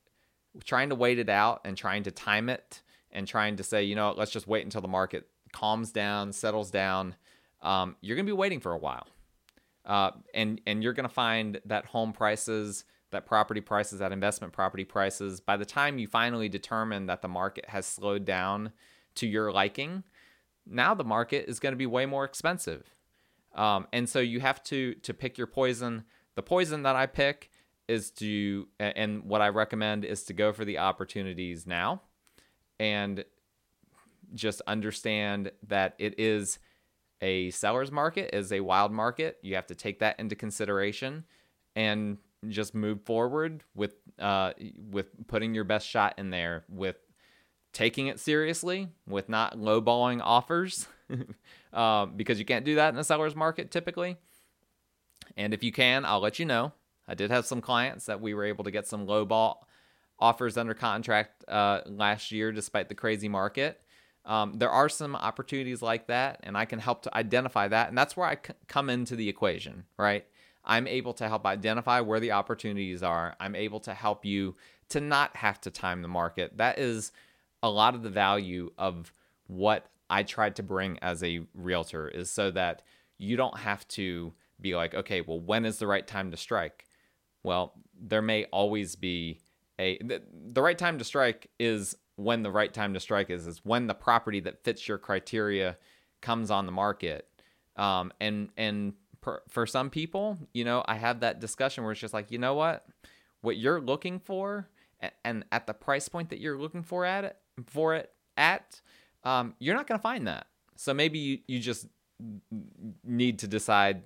trying 0.65 0.89
to 0.91 0.95
wait 0.95 1.19
it 1.19 1.29
out 1.29 1.61
and 1.65 1.77
trying 1.77 2.03
to 2.05 2.11
time 2.11 2.49
it 2.49 2.83
and 3.13 3.27
trying 3.27 3.57
to 3.57 3.63
say, 3.63 3.85
you 3.85 3.95
know, 3.95 4.13
let's 4.17 4.31
just 4.31 4.47
wait 4.47 4.65
until 4.65 4.81
the 4.81 4.89
market 4.89 5.29
calms 5.53 5.93
down, 5.93 6.33
settles 6.33 6.71
down. 6.71 7.15
Um, 7.63 7.97
you're 8.01 8.17
going 8.17 8.27
to 8.27 8.33
be 8.33 8.37
waiting 8.37 8.61
for 8.61 8.73
a 8.73 8.79
while. 8.79 9.07
Uh, 9.87 10.13
and 10.33 10.61
and 10.67 10.83
you're 10.83 10.95
going 10.95 11.09
to 11.09 11.15
find 11.15 11.61
that 11.67 11.87
home 11.87 12.13
prices, 12.13 12.85
that 13.11 13.27
property 13.27 13.61
prices, 13.61 13.99
that 13.99 14.13
investment 14.13 14.53
property 14.53 14.85
prices, 14.85 15.41
by 15.41 15.57
the 15.57 15.65
time 15.65 15.99
you 15.99 16.07
finally 16.07 16.49
determine 16.49 17.07
that 17.07 17.23
the 17.23 17.29
market 17.29 17.69
has 17.69 17.87
slowed 17.87 18.25
down 18.25 18.73
to 19.15 19.27
your 19.27 19.53
liking, 19.53 20.03
now 20.67 20.95
the 20.95 21.05
market 21.05 21.45
is 21.49 21.61
going 21.61 21.73
to 21.73 21.77
be 21.77 21.87
way 21.87 22.07
more 22.07 22.25
expensive. 22.25 22.95
Um, 23.55 23.87
and 23.93 24.09
so 24.09 24.21
you 24.21 24.41
have 24.41 24.63
to 24.65 24.95
to 24.95 25.15
pick 25.15 25.39
your 25.39 25.47
poison. 25.47 26.05
The 26.35 26.43
poison 26.43 26.83
that 26.83 26.97
I 26.97 27.07
pick 27.07 27.51
is 27.87 28.11
to, 28.11 28.67
and 28.81 29.25
what 29.25 29.43
I 29.43 29.49
recommend 29.51 30.05
is 30.05 30.25
to 30.25 30.33
go 30.33 30.53
for 30.53 30.65
the 30.65 30.79
opportunities 30.79 31.67
now, 31.67 32.01
and 32.81 33.25
just 34.33 34.63
understand 34.67 35.53
that 35.69 35.95
it 35.99 36.19
is 36.19 36.59
a 37.21 37.51
seller's 37.51 37.91
market 37.91 38.35
is 38.35 38.53
a 38.53 38.61
wild 38.61 38.93
market. 38.93 39.39
You 39.43 39.55
have 39.55 39.67
to 39.69 39.75
take 39.75 40.01
that 40.01 40.19
into 40.19 40.35
consideration 40.35 41.25
and 41.77 42.19
just 42.49 42.75
move 42.75 43.03
forward 43.03 43.63
with 43.75 43.95
uh, 44.19 44.53
with 44.91 45.07
putting 45.27 45.55
your 45.55 45.65
best 45.65 45.87
shot 45.89 46.15
in 46.19 46.31
there, 46.31 46.65
with 46.69 46.97
taking 47.73 48.07
it 48.07 48.21
seriously, 48.21 48.89
with 49.07 49.29
not 49.29 49.59
lowballing 49.59 50.21
offers, 50.23 50.87
uh, 51.73 52.07
because 52.17 52.39
you 52.39 52.45
can't 52.45 52.65
do 52.65 52.77
that 52.77 52.91
in 52.91 52.97
the 52.97 53.05
seller's 53.05 53.35
market 53.35 53.71
typically. 53.71 54.17
And 55.37 55.53
if 55.55 55.65
you 55.65 55.73
can, 55.73 56.05
I'll 56.05 56.21
let 56.21 56.39
you 56.39 56.45
know. 56.45 56.73
I 57.09 57.15
did 57.15 57.31
have 57.31 57.47
some 57.47 57.61
clients 57.61 58.07
that 58.07 58.21
we 58.21 58.35
were 58.35 58.45
able 58.45 58.65
to 58.65 58.71
get 58.71 58.87
some 58.87 59.07
lowball 59.07 59.57
offers 60.19 60.57
under 60.57 60.75
contract 60.75 61.45
uh, 61.49 61.81
last 61.87 62.33
year, 62.33 62.53
despite 62.53 62.89
the 62.89 62.95
crazy 62.95 63.29
market. 63.29 63.81
Um, 64.27 64.55
there 64.55 64.71
are 64.71 64.89
some 64.89 65.15
opportunities 65.15 65.83
like 65.83 66.07
that, 66.07 66.41
and 66.43 66.57
I 66.57 66.65
can 66.65 66.79
help 66.79 67.03
to 67.03 67.17
identify 67.17 67.69
that. 67.69 67.89
And 67.89 67.99
that's 67.99 68.17
where 68.17 68.27
I 68.27 68.37
c- 68.37 68.55
come 68.69 68.89
into 68.89 69.17
the 69.17 69.29
equation, 69.29 69.85
right? 69.99 70.25
I'm 70.65 70.87
able 70.87 71.13
to 71.15 71.29
help 71.29 71.45
identify 71.45 72.01
where 72.01 72.21
the 72.21 72.33
opportunities 72.33 73.03
are. 73.03 73.37
I'm 73.39 73.55
able 73.55 73.81
to 73.81 73.93
help 73.93 74.25
you 74.25 74.57
to 74.89 75.01
not 75.01 75.37
have 75.37 75.61
to 75.63 75.71
time 75.71 76.01
the 76.01 76.09
market. 76.09 76.57
That 76.57 76.79
is 76.79 77.13
a 77.63 77.69
lot 77.69 77.95
of 77.95 78.03
the 78.03 78.11
value 78.11 78.71
of 78.79 79.13
what 79.47 79.87
I 80.09 80.23
tried 80.23 80.57
to 80.57 80.63
bring 80.63 80.99
as 81.01 81.23
a 81.23 81.41
realtor 81.55 82.09
is 82.09 82.31
so 82.31 82.51
that 82.53 82.83
you 83.19 83.37
don't 83.37 83.59
have 83.59 83.87
to 83.89 84.33
be 84.61 84.75
like, 84.75 84.95
okay, 84.95 85.21
well, 85.21 85.41
when 85.41 85.65
is 85.65 85.79
the 85.79 85.87
right 85.87 86.07
time 86.07 86.31
to 86.31 86.37
strike? 86.37 86.87
Well, 87.43 87.75
there 87.99 88.23
may 88.23 88.45
always 88.47 88.97
be 88.97 89.41
a 89.79 89.99
the, 89.99 90.23
the 90.53 90.63
right 90.63 90.79
time 90.79 90.99
to 90.99 91.05
strike 91.05 91.51
is 91.59 91.97
when 92.17 92.43
the 92.43 92.51
right 92.51 92.73
time 92.73 92.95
to 92.95 93.01
strike 93.01 93.31
is 93.31 93.47
is 93.47 93.61
when 93.65 93.87
the 93.87 93.95
property 93.95 94.41
that 94.41 94.63
fits 94.63 94.87
your 94.89 94.99
criteria 94.99 95.77
comes 96.21 96.51
on 96.51 96.67
the 96.67 96.73
market. 96.73 97.29
Um, 97.77 98.13
and 98.21 98.51
and 98.57 98.95
per, 99.21 99.43
for 99.49 99.67
some 99.67 99.91
people, 99.91 100.39
you 100.53 100.65
know, 100.65 100.85
I 100.87 100.95
have 100.97 101.21
that 101.21 101.41
discussion 101.41 101.83
where 101.85 101.93
it's 101.93 102.01
just 102.01 102.15
like, 102.15 102.31
you 102.31 102.39
know 102.39 102.55
what, 102.55 102.87
what 103.41 103.57
you're 103.57 103.81
looking 103.81 104.21
for, 104.21 104.69
and 105.25 105.45
at 105.51 105.67
the 105.67 105.75
price 105.75 106.09
point 106.09 106.31
that 106.31 106.41
you're 106.41 106.59
looking 106.59 106.83
for 106.83 107.05
at 107.05 107.25
it 107.25 107.37
for 107.67 107.95
it 107.95 108.13
at, 108.37 108.81
um, 109.25 109.55
you're 109.59 109.77
not 109.77 109.87
going 109.87 109.99
to 109.99 110.03
find 110.03 110.27
that. 110.27 110.47
So 110.77 110.93
maybe 110.93 111.19
you, 111.19 111.39
you 111.47 111.61
just 111.61 111.87
need 113.05 113.41
to 113.41 113.49
decide, 113.49 114.03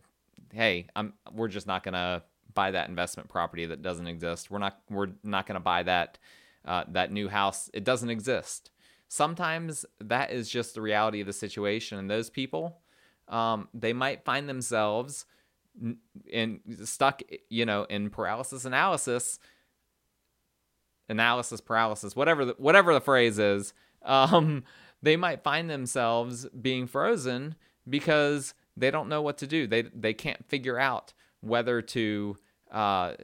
hey, 0.52 0.86
I'm 0.96 1.14
we're 1.32 1.48
just 1.48 1.66
not 1.66 1.82
going 1.82 1.94
to 1.94 2.22
buy 2.54 2.70
that 2.70 2.88
investment 2.88 3.28
property 3.28 3.66
that 3.66 3.82
doesn't 3.82 4.06
exist. 4.06 4.50
We're 4.50 4.58
not 4.58 4.80
we're 4.90 5.10
not 5.22 5.46
going 5.46 5.54
to 5.54 5.60
buy 5.60 5.82
that 5.84 6.18
uh, 6.68 6.84
that 6.88 7.10
new 7.10 7.28
house. 7.28 7.70
It 7.72 7.82
doesn't 7.82 8.10
exist. 8.10 8.70
Sometimes 9.08 9.86
that 10.00 10.30
is 10.30 10.50
just 10.50 10.74
the 10.74 10.82
reality 10.82 11.20
of 11.20 11.26
the 11.26 11.32
situation, 11.32 11.98
and 11.98 12.10
those 12.10 12.28
people, 12.28 12.82
um, 13.26 13.68
they 13.72 13.94
might 13.94 14.24
find 14.24 14.48
themselves 14.48 15.24
in 16.30 16.60
stuck, 16.84 17.22
you 17.48 17.64
know, 17.64 17.84
in 17.84 18.10
paralysis 18.10 18.66
analysis, 18.66 19.38
analysis 21.08 21.60
paralysis, 21.62 22.14
whatever 22.14 22.44
the, 22.44 22.54
whatever 22.58 22.92
the 22.92 23.00
phrase 23.00 23.38
is. 23.38 23.72
Um, 24.00 24.62
they 25.02 25.16
might 25.16 25.42
find 25.42 25.68
themselves 25.68 26.46
being 26.50 26.86
frozen 26.86 27.56
because 27.86 28.54
they 28.76 28.92
don't 28.92 29.08
know 29.08 29.20
what 29.20 29.38
to 29.38 29.46
do. 29.48 29.66
They 29.66 29.82
they 29.82 30.14
can't 30.14 30.48
figure 30.48 30.78
out 30.78 31.12
whether 31.40 31.82
to 31.82 32.36
uh, 32.70 33.14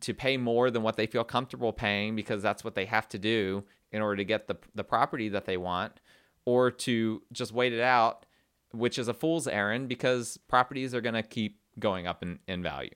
to 0.00 0.14
pay 0.14 0.36
more 0.36 0.70
than 0.70 0.82
what 0.82 0.96
they 0.96 1.06
feel 1.06 1.24
comfortable 1.24 1.72
paying 1.72 2.14
because 2.14 2.42
that's 2.42 2.62
what 2.62 2.74
they 2.74 2.86
have 2.86 3.08
to 3.08 3.18
do 3.18 3.64
in 3.92 4.02
order 4.02 4.16
to 4.16 4.24
get 4.24 4.46
the 4.46 4.56
the 4.74 4.84
property 4.84 5.28
that 5.28 5.46
they 5.46 5.56
want, 5.56 6.00
or 6.44 6.70
to 6.70 7.22
just 7.32 7.52
wait 7.52 7.72
it 7.72 7.80
out, 7.80 8.26
which 8.72 8.98
is 8.98 9.08
a 9.08 9.14
fool's 9.14 9.48
errand 9.48 9.88
because 9.88 10.36
properties 10.48 10.94
are 10.94 11.00
going 11.00 11.14
to 11.14 11.22
keep 11.22 11.60
going 11.78 12.06
up 12.06 12.22
in, 12.22 12.38
in 12.46 12.62
value. 12.62 12.94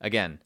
Again, 0.00 0.40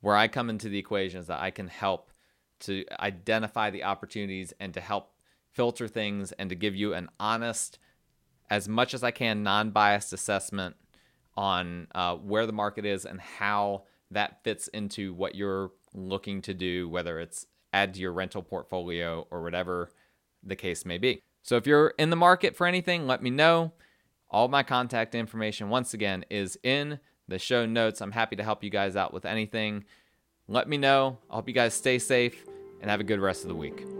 where 0.00 0.16
I 0.16 0.28
come 0.28 0.48
into 0.48 0.68
the 0.68 0.78
equation 0.78 1.20
is 1.20 1.26
that 1.26 1.40
I 1.40 1.50
can 1.50 1.68
help 1.68 2.12
to 2.60 2.84
identify 3.00 3.70
the 3.70 3.84
opportunities 3.84 4.52
and 4.60 4.72
to 4.74 4.80
help 4.80 5.12
filter 5.50 5.88
things 5.88 6.32
and 6.32 6.48
to 6.50 6.56
give 6.56 6.74
you 6.74 6.94
an 6.94 7.08
honest, 7.18 7.78
as 8.50 8.68
much 8.68 8.94
as 8.94 9.02
I 9.02 9.10
can, 9.10 9.42
non 9.42 9.70
biased 9.70 10.12
assessment 10.12 10.76
on 11.36 11.88
uh, 11.94 12.16
where 12.16 12.46
the 12.46 12.52
market 12.52 12.84
is 12.84 13.04
and 13.04 13.20
how 13.20 13.84
that 14.10 14.42
fits 14.42 14.68
into 14.68 15.12
what 15.14 15.34
you're 15.34 15.70
looking 15.94 16.42
to 16.42 16.54
do, 16.54 16.88
whether 16.88 17.18
it's 17.20 17.46
add 17.72 17.94
to 17.94 18.00
your 18.00 18.12
rental 18.12 18.42
portfolio 18.42 19.26
or 19.30 19.42
whatever 19.42 19.90
the 20.42 20.56
case 20.56 20.84
may 20.84 20.98
be. 20.98 21.22
So 21.42 21.56
if 21.56 21.66
you're 21.66 21.94
in 21.98 22.10
the 22.10 22.16
market 22.16 22.56
for 22.56 22.66
anything, 22.66 23.06
let 23.06 23.22
me 23.22 23.30
know. 23.30 23.72
All 24.30 24.48
my 24.48 24.62
contact 24.62 25.14
information, 25.14 25.70
once 25.70 25.94
again, 25.94 26.24
is 26.30 26.58
in 26.62 27.00
the 27.26 27.38
show 27.38 27.66
notes. 27.66 28.00
I'm 28.00 28.12
happy 28.12 28.36
to 28.36 28.44
help 28.44 28.62
you 28.62 28.70
guys 28.70 28.96
out 28.96 29.12
with 29.12 29.24
anything. 29.24 29.84
Let 30.46 30.68
me 30.68 30.76
know. 30.76 31.18
I 31.30 31.36
hope 31.36 31.48
you 31.48 31.54
guys 31.54 31.74
stay 31.74 31.98
safe 31.98 32.44
and 32.80 32.90
have 32.90 33.00
a 33.00 33.04
good 33.04 33.20
rest 33.20 33.42
of 33.42 33.48
the 33.48 33.54
week. 33.54 33.97